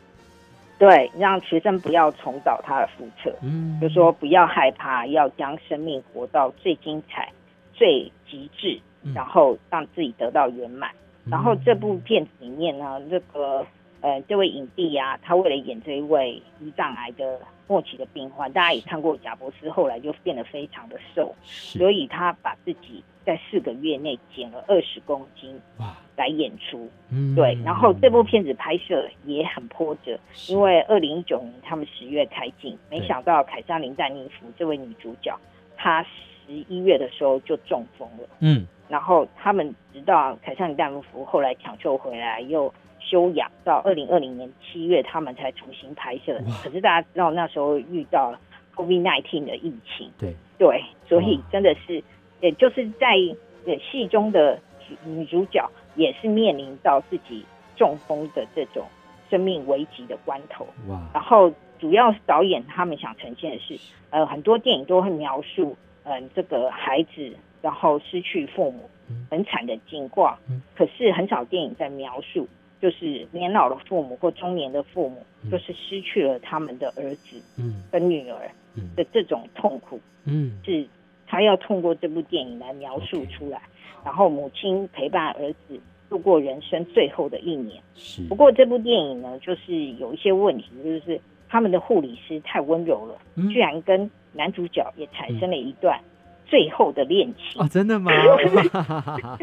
[0.84, 3.34] 对，让学生不要重蹈他的覆辙。
[3.42, 7.32] 嗯，就说不要害怕，要将生命活到最精彩、
[7.74, 8.82] 最极致，
[9.16, 10.92] 然后让自己得到圆满。
[11.24, 13.66] 嗯、然后这部片子里面呢，这个
[14.02, 23.04] 呃，这位影帝啊，他为了演这一位胰脏癌的末期的病患，大家也看过贾伯斯，后来就变得非常的瘦，所以他把自己。
[23.26, 25.96] 在四个月内减了二十公斤，哇！
[26.18, 27.58] 来演出，嗯，对。
[27.64, 35.34] 然后这部片子拍摄也很波折，因为二零一九年他们十月开镜，没想到凯撒琳·丹尼弗这位女主角，
[35.78, 38.68] 她十一月的时候就中风了，嗯。
[38.90, 46.40] 然后他们直到凯撒琳·丹尼弗后来抢救回来，又休养到二零二零年七月，他们才重新拍摄。
[46.64, 48.40] 可是大家知道那时候遇到了
[48.76, 52.04] COVID-19 的疫情，对对，所以真的是。
[52.42, 53.16] 也就是在
[53.90, 54.60] 戏中的
[55.06, 57.46] 女主角也是面临到自己
[57.78, 58.86] 中风的这种
[59.30, 60.68] 生命危急的关头。
[60.90, 61.02] 哇！
[61.14, 68.90] 然后主要导演他们想呈现的是，呃，很多电影都会描述，嗯、呃，这个孩子然后失去父母
[69.32, 70.38] 很惨的境况。
[70.76, 72.46] 可是很少电影在描述，
[72.84, 77.42] 就是年老的父母或中年的父母，就是失去了他们的儿子，
[77.90, 78.52] 跟女儿
[78.94, 80.86] 的这种痛苦，嗯，是。
[81.26, 83.62] 他要通过这部电影来描述出来.
[84.04, 87.82] 然后母亲陪伴儿子度过人生最后的一年。
[87.96, 95.98] 是，不过这部电影呢，就是有一些问题，就是他们的护理师太温柔了，嗯，居然跟男主角也产生了一段
[96.46, 97.62] 最后的恋情。
[97.62, 98.12] 哦，真的吗？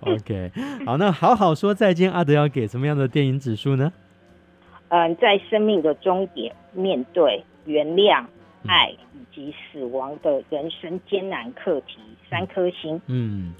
[0.00, 0.50] OK，
[0.86, 3.92] 好，那好好说再见，阿德要给什么样的电影指数呢？
[4.88, 8.24] 嗯，在生命的终点，面对原谅。
[8.66, 13.00] 爱以及死亡的人生艰难课题，三颗星。
[13.06, 13.54] 嗯，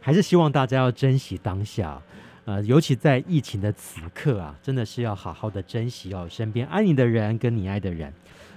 [0.00, 2.00] 还是希望大家要珍惜当下，
[2.44, 8.14] 呃，尤其在疫情的此刻啊，真的是要好好的珍惜哦，身边爱你的人跟你爱的人。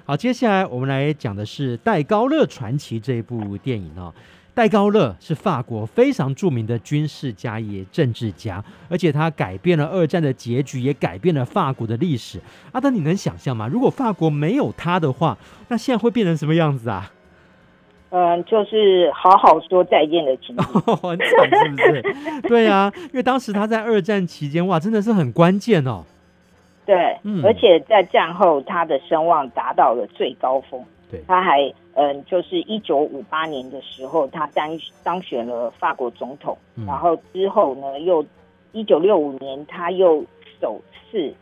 [0.08, 4.14] 好，接下来我们来讲的是《戴高乐传奇》这一部电影哦。
[4.54, 12.40] 戴高乐是法国非常著名的军事家也政治家，而且他改变了二战的结局，也改变了法国的历史。
[12.72, 13.68] 阿德，你能想象吗？
[13.68, 17.12] 如果法国没有他的话，那现在会变成什么样子啊？
[18.12, 20.64] 嗯，就是好好说再见的情景，
[20.96, 22.42] 很惨是不是？
[22.48, 26.06] 对、啊，因为当时他在二战期间，哇，真的是很关键哦。
[26.88, 30.84] 对，嗯，而且在战后，他的声望达到了最高峰。
[31.12, 38.26] 对，他还嗯，就是一九五八年的时候，他当当选了法国总统，嗯，然后之后呢，又
[38.72, 40.24] 一九六五年，他又
[40.62, 41.34] 首次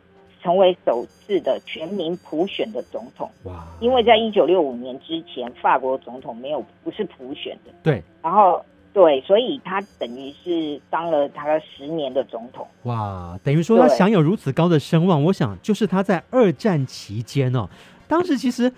[0.41, 3.29] 成为首次的全民普选的总统。
[3.43, 3.65] 哇！
[3.79, 7.71] 因为在一九六五年之前，法国总统没有不是普选的。
[7.83, 8.63] 对，然后
[8.95, 12.65] 对，所以他等于是当了大概十年的总统。
[12.83, 17.69] 哇，等于说他享有如此高的声望，我想就是他在二战期间哦，
[18.07, 18.73] 当时其实。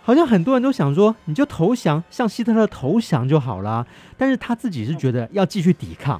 [0.00, 3.86] 好像很多人都想说，你就投降，向希特勒投降就好了。
[4.16, 6.18] 但是他自己是觉得要继续抵抗。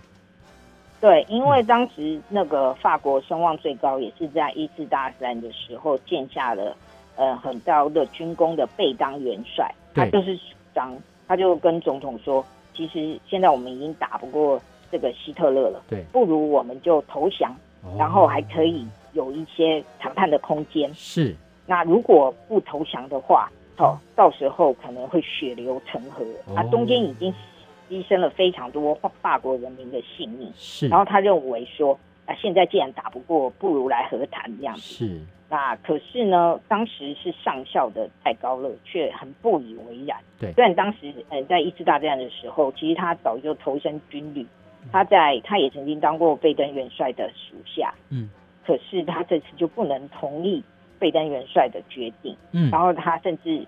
[1.01, 6.77] 对，因为当时那个法国声望最高，也是在一次大战的时候建下了
[7.17, 9.75] 呃很高的军功的贝当元帅。
[9.95, 10.43] 他就是主
[10.75, 10.95] 张，
[11.27, 12.45] 他就跟总统说，
[12.79, 14.59] 其实现在我们已经打不过
[14.91, 20.89] 这个希特勒了，对，不如我们就投降，哦，然后还可以有一些谈判的空间。
[20.95, 21.35] 是，
[21.67, 23.51] 那如果不投降的话。
[23.81, 26.25] 哦，到时候可能会血流成河，
[26.57, 27.33] 啊中间已经
[27.89, 30.53] 牺牲了非常多法国人民的性命。
[30.57, 34.81] 是，然后他认为说，啊，现在既然打不过，不如来和谈这样子。
[34.83, 40.19] 是，那可是呢，当时是上校的戴高乐却很不以为然。
[40.39, 44.47] 对，虽然当时呃在一次大战的时候，其实他早就投身军旅，
[44.93, 47.95] 他在他也曾经当过贝登元帅的属下。
[48.11, 48.31] 嗯，
[48.67, 50.63] 可是他这次就不能同意。
[51.01, 53.65] 贝登元帅的决定，嗯，然后他甚至，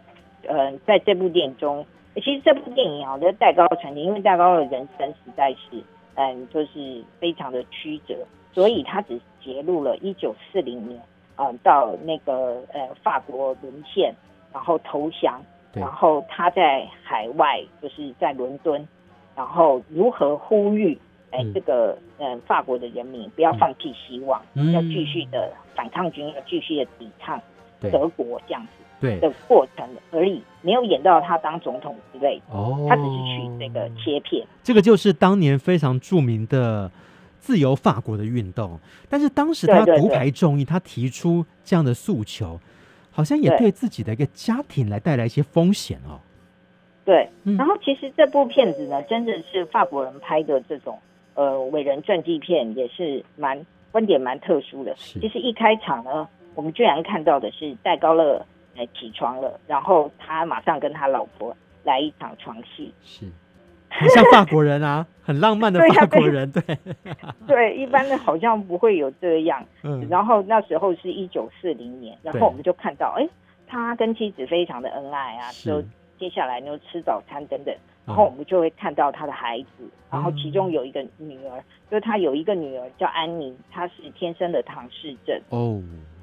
[0.49, 5.81] 呃，在这部电影中，其实这部电影啊，就是戴高乐传奇，因为戴高乐人生实在是，
[6.16, 8.16] 嗯，就是非常的曲折，
[8.53, 11.01] 所以他只揭露了一九四零年，
[11.41, 14.14] 嗯，到那个呃法国沦陷，
[14.53, 15.41] 然后投降，
[15.72, 18.86] 然后他在海外就是在伦敦，
[19.34, 20.99] 然后如何呼吁
[21.30, 27.41] 哎、嗯、这个嗯法国的人民不要放弃希望，嗯、要继续的反抗军，要继续的抵抗
[27.80, 28.68] 德国这样子
[29.01, 29.18] 对。
[29.20, 32.55] 的过程而已，没有演到他当总统之类的。
[32.55, 34.47] 哦，他只是取这个切片。
[34.62, 36.91] 这个就是当年非常著名的
[37.51, 38.78] 自由法国的运动，
[39.09, 42.61] 但是当时他独排众议，他提出这样的诉求，
[43.11, 43.72] 好像也对。
[43.72, 46.20] 自己的一个家庭来带来一些风险哦。
[47.05, 47.28] 对，
[47.59, 50.96] 然后其实这部片子呢，真的是法国人拍的这种
[51.34, 54.94] 呃伟人传记片，也是蛮观点蛮特殊的。
[54.96, 58.46] 其实一开场呢，我们居然看到的是戴高乐
[58.76, 63.26] 来起床了，然后他马上跟他老婆来一场床戏，是
[63.91, 66.62] 很像法国人啊，很浪漫的法国人，对。
[66.62, 66.78] 对，
[67.47, 69.62] 对，一般的好像不会有这样。
[69.82, 73.28] 嗯，然后那时候是一九四零年，然后我们就看到，哎，
[73.66, 75.82] 他跟妻子非常的恩爱啊，就。
[76.20, 77.74] 接下来呢，吃早餐等等，
[78.05, 85.41] 然后我们就会看到他的孩子，嗯、然后其中有一个女儿，嗯、就是他有一个女儿叫安妮，她是天生的唐氏症。
[85.49, 85.80] 哦，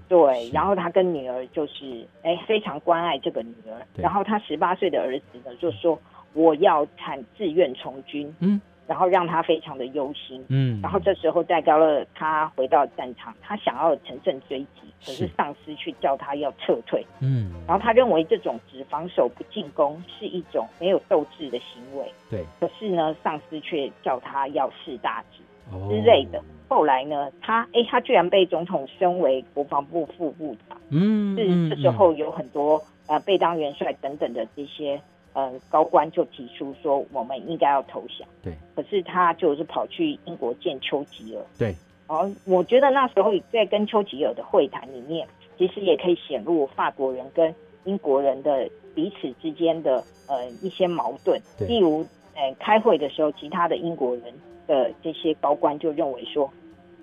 [0.07, 5.99] 对，然后他跟女儿就是哎非常关爱这个女儿，然后他十八岁的儿子呢就说
[6.37, 8.61] 我要参自愿从军，嗯。
[8.87, 25.43] 然后让他非常的忧心，嗯，然后这时候戴高乐他回到战场，他想要乘胜追击，可是上司却叫他要撤退，嗯，然后他认为这种只防守不进攻是一种没有斗志的行为，对，可是呢，上司却叫他要事大志
[25.89, 26.41] 之类的。
[26.69, 35.01] 后来呢，他哎，他居然被总统升为国防部副部长，嗯，是这时候有很多呃被当元帅等等的这些。
[35.39, 38.27] 嗯，高官就提出说，我们应该要投降。
[38.41, 41.45] 对，可是他就是跑去英国见丘吉尔。
[41.59, 41.75] 对，
[42.07, 51.39] 哦，我觉得那时候在跟丘吉尔的会谈里面，其实也可以显露法国人跟英国人的彼此之间的呃一些矛盾。
[51.55, 54.33] 对，例如，呃，开会的时候，其他的英国人
[54.65, 56.51] 的这些高官就认为说，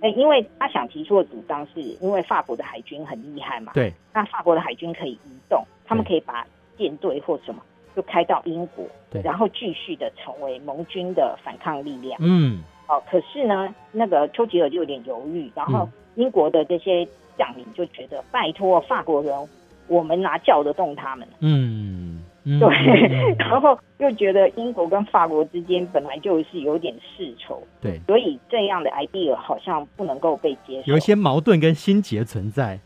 [0.01, 3.71] 哎，因为他想提出的主张是因为法国的海军很厉害嘛。
[3.75, 6.45] 对，那法国的海军可以移动，他们可以把
[6.77, 7.63] 舰队或什么。
[7.95, 12.19] 就开到英国，对，然后继续的成为盟军的反抗力量。
[12.21, 17.07] 嗯，哦，可是呢，那个丘吉尔就有点犹豫，然后英国的这些
[17.39, 19.35] 将领就觉得，拜托法国人，
[19.89, 21.27] 我们哪叫得动他们？
[21.41, 22.69] 嗯，嗯对，
[23.39, 32.79] 然后又觉得英国跟法国之间本来就是有点世仇，对，所以这样的 idea 好像不能够被接受，有一些矛盾跟心结存在。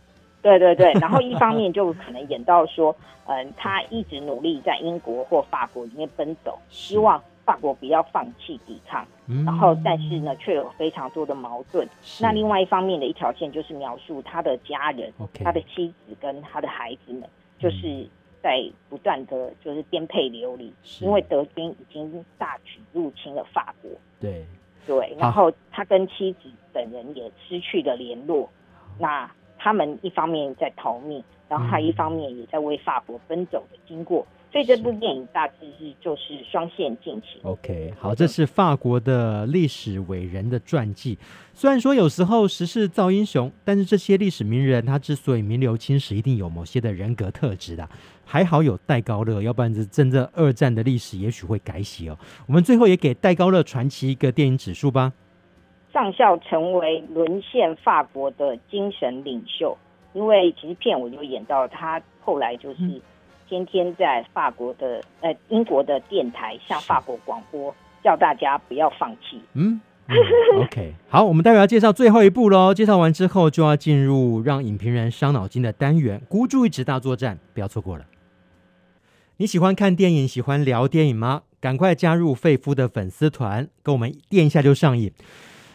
[0.49, 2.95] 对对对， 然后一方面就可能演到说，
[3.27, 9.07] 嗯，他一直努力在英国或法国里面奔走，希望法国不要放弃抵抗，
[9.45, 11.87] 然后但是呢，却有非常多的矛盾。
[12.21, 15.13] 那另外一方面的一条线就是描述他的家人，
[15.45, 17.29] 他的妻子跟他的孩子们，
[17.59, 18.07] 就是
[18.43, 23.91] 在不断的就是颠沛流离，因为德军已经大举入侵了法国。
[24.21, 24.47] 对。
[24.87, 28.49] 对，然后他跟妻子等人也失去了联络。
[28.99, 37.41] 那他们一方面在逃命，然后还一方面也在为法国奔走的经过，嗯、所以这部电影大致是就是双线进行。
[37.43, 41.19] OK，好，这是法国的历史伟人的传记。
[41.53, 47.89] 虽然说有时候时势造英雄，但是这些历史名人他之所以名留青史，一定有某些的人格特质的。
[48.25, 52.19] 还好有戴高乐，要不然这真的二战的历史也许会改写哦。
[52.47, 55.13] 我们最后也给戴高乐传奇一个电影指数吧。
[55.93, 59.77] 上校成为沦陷法国的精神领袖，
[60.13, 63.01] 因为其实片我就演到他后来就是
[63.49, 67.75] 天天在法国的呃英国的电台向法国广播，
[68.05, 69.41] 叫大家不要放弃。
[69.55, 70.17] 嗯，嗯，
[70.63, 72.75] OK，好，我们待会要介绍最后一部喽。
[72.75, 78.05] 介绍完之后就要进入让影评人伤脑筋的单元——孤注一掷大作战，不要错过了。
[79.39, 81.43] 你喜欢看电影，喜欢聊电影吗？
[81.61, 85.13] 赶快加入费夫的粉丝团，跟我们电一下就上瘾。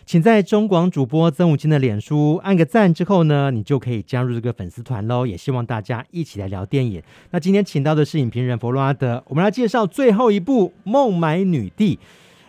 [0.05, 5.25] 请在中广主播曾武清的脸书按个赞之后呢，你就可以加入这个粉丝团喽。
[5.25, 7.01] 也希望大家一起来聊电影。
[7.31, 11.95] 那今天请到的是影评人弗洛阿德，我们来介绍最后一部《孟买女帝》。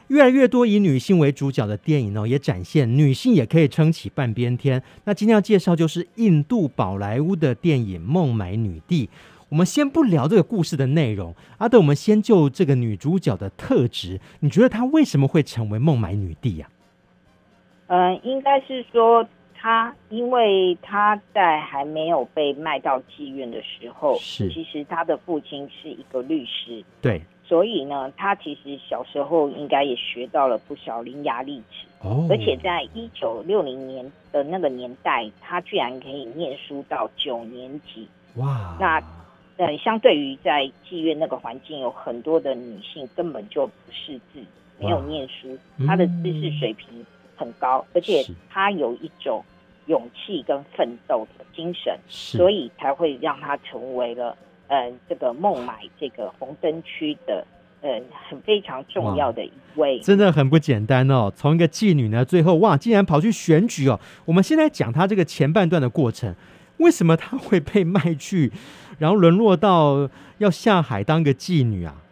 [0.08, 4.82] 越来越多以女性为主角的电影呢，也展现女性也可以撑起半边天。
[5.04, 9.06] 那今天要介绍就是印度宝莱坞的电影《孟买女帝》。
[9.48, 16.68] 我们先不聊这个故事的内容，阿德，我们先就这个女主角的特质，你觉得她为什么会成为孟买女帝呀、
[17.86, 24.48] 嗯，应该是说他，因为他在还没有被卖到妓院的时候，是。
[24.50, 39.02] 其实他的父亲是一个律师，对，所以呢，他其实小时候应该也学到了不少伶牙俐齿，哦，而且在一九六零年的那个年代，他居然可以念书到九年级，哇，那
[39.56, 44.40] 呃，相对于在妓院那个环境，有很多的女性根本就不识字，
[44.80, 45.56] 没有念书，
[45.86, 47.06] 她的知识水平
[47.36, 49.44] 很高，而且他有一种
[49.86, 54.36] 勇气跟奋斗的精神，所以才会让他成为了
[54.68, 57.46] 呃这个孟买这个红灯区的
[57.82, 61.32] 嗯很非常重要的一位，真的很不简单哦。
[61.34, 64.00] 从一个妓女呢，最后哇，竟然跑去选举哦。
[64.24, 66.34] 我们现在讲她这个前半段的过程。
[66.78, 68.50] 为什么她会被卖去，
[68.98, 72.02] 然后沦落到要下海当个妓女啊？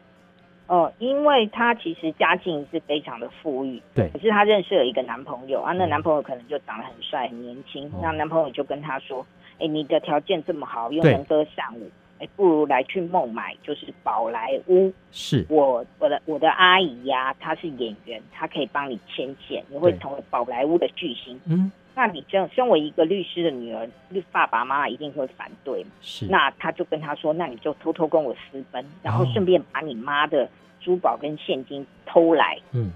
[0.72, 4.08] 哦，因为她其实家境是非常的富裕，对。
[4.08, 7.92] 可是她认识了一个男朋友啊，那男朋友可能就长得很帅、很年轻。
[8.00, 9.26] 那、哦、男朋友就跟她说
[9.60, 14.90] ：“哎，你的条件这么好，又能歌善舞，哎，不如来去孟买，就是宝莱坞。
[15.10, 21.70] 是我我的我的阿姨呀、啊，她是演员，她可以帮你牵线，你会成为宝莱坞的巨星。”嗯。
[21.94, 23.86] 那你这样身为一个律师的女儿，
[24.32, 25.90] 爸爸妈妈一定会反对嘛？
[26.00, 26.26] 是。
[26.26, 30.48] 那他就跟他说：“那你就偷偷跟我私奔，然后顺便把你妈的
[30.80, 32.90] 珠宝跟现金偷来。”嗯。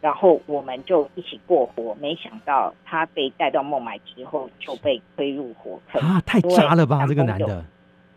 [0.00, 1.96] 然后我们就一起过活。
[1.96, 6.22] 没想到他被带到孟买之后，就被推入火坑啊！
[6.24, 7.64] 太渣了吧，这个男的。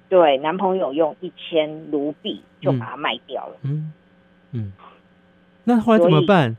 [0.07, 3.55] 对，男朋友用一千卢币就把他卖掉了。
[3.63, 3.91] 嗯
[4.51, 4.71] 嗯。
[5.63, 6.55] 那后来怎么办？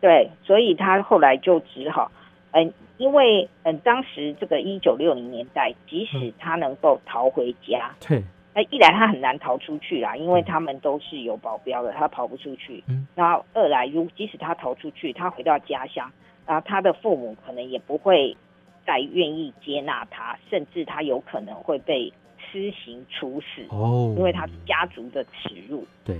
[0.00, 2.10] 对，所以他后来就只好。
[2.52, 8.22] 嗯，因为嗯，当时这个一九六零年代，即使他能够逃回家，对，
[8.54, 12.82] 那一来他很难逃出去啦，因为他们都是有保镖的，他跑不出去。
[12.88, 16.10] 嗯，然后二来，如即使他逃出去，他回到家乡，
[16.46, 18.36] 然后他的父母可能也不会
[18.86, 22.10] 再愿意接纳他，甚至他有可能会被
[22.50, 23.62] 私刑处死。
[23.68, 25.86] 哦，因为他是家族的耻辱。
[26.04, 26.18] 对，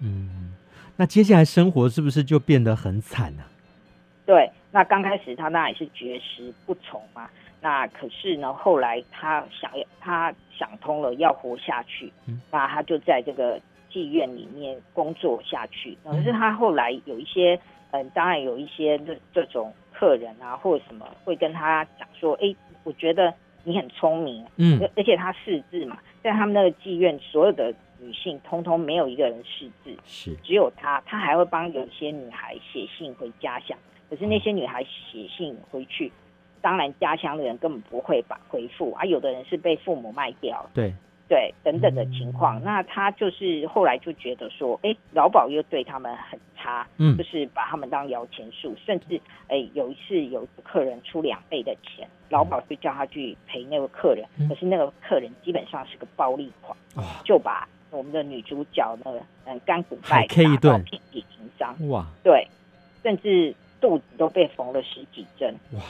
[0.00, 0.54] 嗯，
[0.96, 3.44] 那接下来生活是不是就变得很惨呢？
[4.26, 4.50] 对。
[4.72, 7.28] 那刚开始他当然也是绝食不从嘛，
[7.60, 12.10] 那可是呢，后来他想要他想通了要活下去，
[12.50, 13.60] 那他就在这个
[13.90, 15.96] 妓院里面工作下去。
[16.02, 17.60] 可是他后来有一些，
[17.90, 23.32] 嗯，当然有一些这这种客人啊，或者什么会跟他讲说，哎，我觉得
[23.64, 33.76] 你很聪明，嗯，而且他识字嘛，在他们那个妓院，所有的女性通通没有一个人识字，是只有他，他还会帮有些女孩写信回家乡。
[34.12, 36.12] 可是那些女孩写信回去，
[36.60, 40.92] 当然家乡的人根本不会把回复啊，有的人是被父母卖掉，对。
[41.28, 42.60] 对等等的情况。
[42.60, 62.46] 嗯、那他就是后来就觉得说，哎，劳保又对他们很差，嗯，就是把他们当摇钱树，甚至哎有一次有客人出两倍的钱，劳保就叫他去赔那个客人，嗯、可是那个客人基本上是个暴力狂，哦、就把我们的女主角那个嗯干股败打到遍体鳞伤，哇，对，
[63.02, 63.54] 甚至。
[63.82, 65.82] 肚子都被缝了十几针，哇！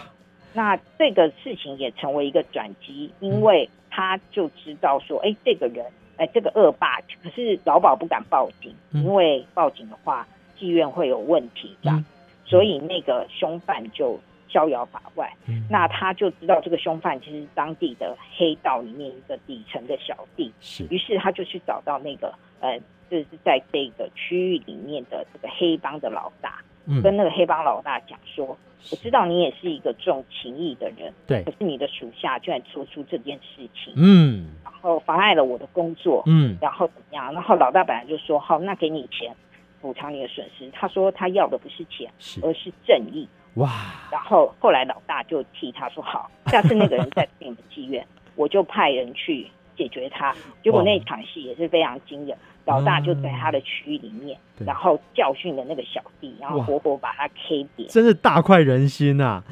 [0.54, 5.84] 那这个事情也成为一个转机，因为他就知道说，哎、欸，这个人，
[6.16, 10.26] 哎、欸，这个恶霸，可是老鸨不敢报警，因为报警的话，
[10.58, 12.04] 妓院会有问题，这样，嗯、
[12.44, 14.18] 所以那个凶犯就
[14.48, 15.30] 逍遥法外。
[15.46, 22.78] 嗯、那他就知道这个凶犯其实是当地的黑道里面一个底层的小弟，是，于是他就去找到那个，呃，
[23.10, 26.62] 就是在这个区域里面的这个黑帮的老大。
[27.02, 28.46] 跟那个黑帮老大讲说，
[28.90, 37.32] 我知道你也是一个重情义的人，对，可是你的属下居然做出这件事情，嗯，然后妨碍了我的工作，嗯，然后怎么样？
[37.32, 39.34] 然后老大本来就说好，那给你钱
[39.80, 40.68] 补偿你的损失。
[40.72, 43.28] 他说他要的不是钱，是而是正义。
[43.54, 43.70] 哇！
[44.10, 50.34] 然后后来老大就替他说好，下次那个人再进你们妓院，我就派人去解决他。
[50.62, 52.36] 结果那场戏也是非常惊人。
[52.64, 59.44] 老大就在他的区域里面，嗯、然后教训了那个小弟，然后活活把他 K 扁，真是大快人心呐、啊！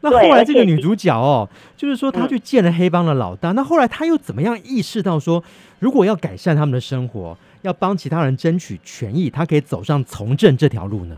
[0.00, 5.42] 那后来这个女主角哦，就是说她去见了黑帮的老大，嗯、那后来她又怎么样意识到说，
[5.80, 11.16] 如果要改善他们的生活，要帮其他人争取权益，她可以走上从政这条路呢？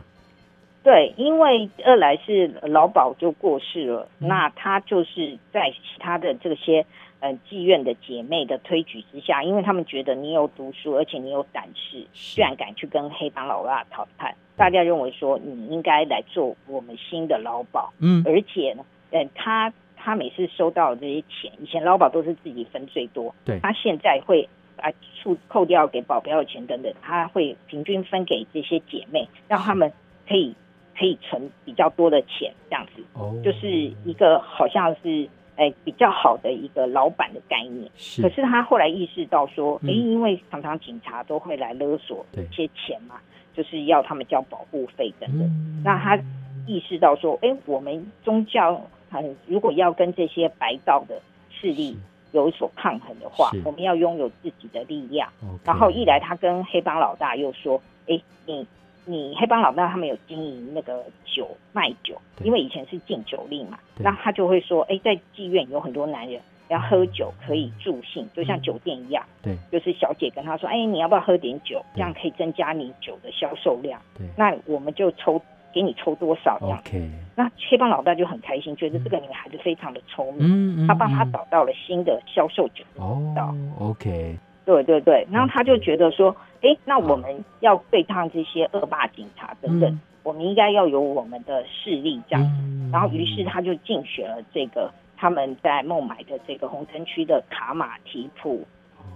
[0.82, 6.86] 对，因为二来是老鸨就过世了，嗯、那她就是在其他的这些。
[7.24, 17.94] 呃，妓院的姐妹的推举之下，因为他们觉得你有读书，而且你有胆识，居然敢去跟黑帮老大谈判，大家认为说你应该来做我们新的劳保。
[17.98, 24.46] 嗯，而且呢，呃，他他每次收到这些钱，以前劳保都是自己分最多，对，他现在会
[24.76, 29.90] 啊扣扣掉给保镖的钱等等，他会平均分给这些姐妹，让他们
[30.28, 30.54] 可以
[30.94, 33.70] 可以存比较多的钱，这样子，哦，就是
[34.04, 35.26] 一个好像是。
[35.56, 38.22] 哎，比较好的一个老板的概念，是。
[38.22, 43.16] 可是他后来意识到说，哎、嗯，因为常常警察都会来勒索一些钱嘛，
[43.54, 45.46] 就是要他们交保护费等等。
[45.46, 46.18] 嗯、那他
[46.66, 48.80] 意识到说，哎，我们宗教，
[49.10, 51.96] 很，如果要跟这些白道的势力
[52.32, 55.30] 有所抗衡的话，我们要拥有自己的力量。
[55.64, 58.66] 然后一来，他跟黑帮老大又说：“哎，你
[59.04, 69.24] 你黑帮老大他们有经营那个酒卖酒，因为以前是禁酒令嘛，那他就会说：哎，在妓院有很多男人要喝酒可以助兴，就像酒店一样。
[69.42, 71.84] 对，就是小姐跟他说：哎，你要不要喝点酒？
[71.94, 74.00] 这样可以增加你酒的销售量。
[74.16, 75.40] 对，那我们就抽。”
[75.74, 77.10] 给你抽多少这样？Okay.
[77.34, 83.52] 那黑帮老大就很开心，觉得这个女孩子非常的聪明，嗯、他帮他找到了新的销售酒的渠道。
[83.80, 92.50] OK，对对对，然后他就觉得说，哎、那我们要对抗这些恶霸警察等等，嗯、我们应该要有我们的势力这样子。
[92.62, 98.66] 嗯、然后于是他就竞选了这个他们在孟买的这个红灯区的卡马提普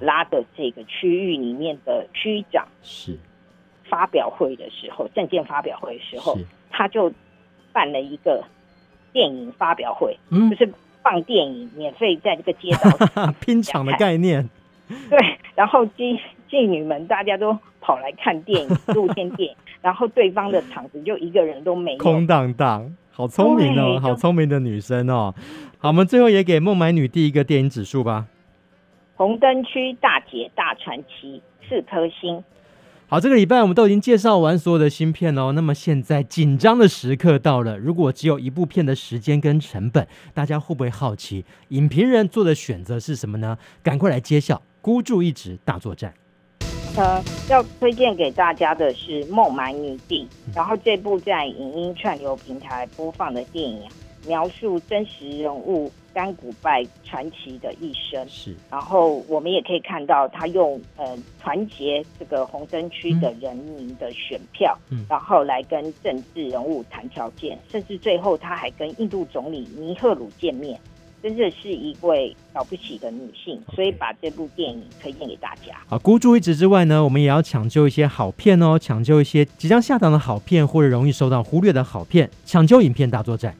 [0.01, 2.66] 拉的这个区域里面的区长。
[2.82, 3.18] 是。
[3.90, 6.36] 发表会的时候，证件发表会的时候，
[6.68, 7.11] 他就
[7.72, 8.44] 办了一个
[9.14, 10.70] 电影发表会，嗯、就是
[11.03, 14.46] 放电影，免费在这个街道 拼场的概念。
[15.11, 15.18] 对，
[15.55, 16.18] 然后妓
[16.51, 22.95] 妓女们大家都跑来看电影，露天电影，然后对方的场子就一个人都没有，空荡荡。
[23.11, 25.34] 好聪明哦，好聪明的女生哦。
[25.78, 28.26] 好，我们最后也给孟买女第一个电影指数吧。
[29.16, 32.45] 红灯区大姐大传奇四颗星。
[33.09, 35.51] 好，这个礼拜我们都已经介绍完所有的新片哦。
[35.51, 43.59] 那么现在紧张的时刻到了，如果只有一部片的时间跟成本，大家会不会好奇影评人做的选择是什么呢？
[43.82, 44.62] 赶快来揭晓！
[44.81, 46.12] 孤注一掷大作战。
[46.97, 50.24] 呃，要推荐给大家的是《孟买女帝》，
[50.57, 53.83] 然后这部在影音串流平台播放的电影，
[54.26, 55.91] 描述真实人物。
[56.14, 58.29] 甘古拜传奇的一生。
[58.29, 70.81] 是，然后我们也可以看到他用呃团结这个红灯区的人民的选票，嗯，然后来跟政治人物谈条件，甚至最后他还跟印度总理尼赫鲁见面，
[71.23, 75.77] 真的是一位了不起的女性，所以把这部电影推荐给大家。
[75.87, 83.55] 好，孤注一掷之外呢，我们也要抢救一些好片哦，抢救一些即将下档的好片或者容易受到忽略的好片，抢救影片大作战。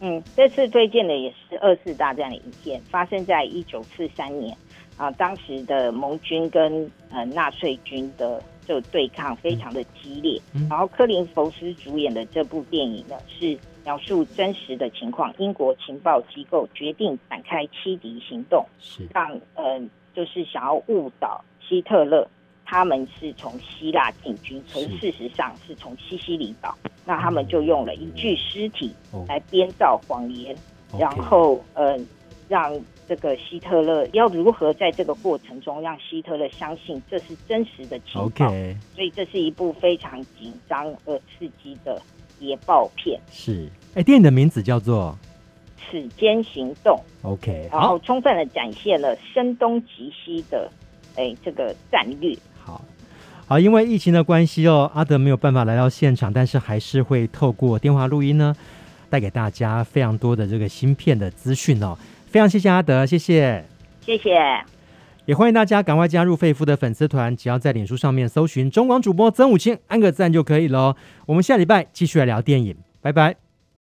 [0.00, 4.56] 嗯，这次推荐的也是二次大战的影片，发生在一九四三年
[4.96, 5.10] 啊。
[5.12, 10.40] 当时的盟军跟呃纳粹军的就对抗非常的激烈。
[10.54, 15.34] 嗯，然后科林福斯主演的这部电影呢，是描述真实的情况。
[15.38, 19.80] 英国情报机构决定展开欺敌行动，是让呃
[20.14, 22.28] 就是想要误导希特勒。
[22.64, 26.78] 他们是从希腊进军，可是事实上是从西西里岛。
[27.04, 28.92] 那他们就用了一具尸体
[29.26, 30.54] 来编造谎言，
[30.96, 31.98] 然后呃，
[32.48, 32.72] 让
[33.08, 38.46] 这个希特勒要如何在这个过程中让希特勒相信这是真实的情报。
[38.46, 38.76] Okay.
[38.94, 42.00] 所以这是一部非常紧张而刺激的
[42.40, 43.20] 谍报片。
[43.30, 45.16] 是，哎，电影的名字叫做
[45.90, 46.96] 《此间行动》。
[47.28, 50.68] OK，然后充分的展现了声东击西的
[51.16, 52.34] 哎这个战略。
[52.64, 52.82] 好，
[53.46, 58.56] 好，因为疫情的关系哦，阿德没有办法来到现场，但是还是会透过电话录音呢，
[59.10, 61.96] 带给大家非常多的这个芯片的资讯哦。
[62.26, 63.64] 非常谢谢阿德，谢谢，
[64.00, 64.38] 谢谢，
[65.30, 70.96] 也欢迎大家赶快加入费夫的粉丝团，只要在脸书上面搜寻中广主播曾武清，按个赞就可以了。
[71.26, 73.49] 我们下礼拜继续来聊电影，拜拜。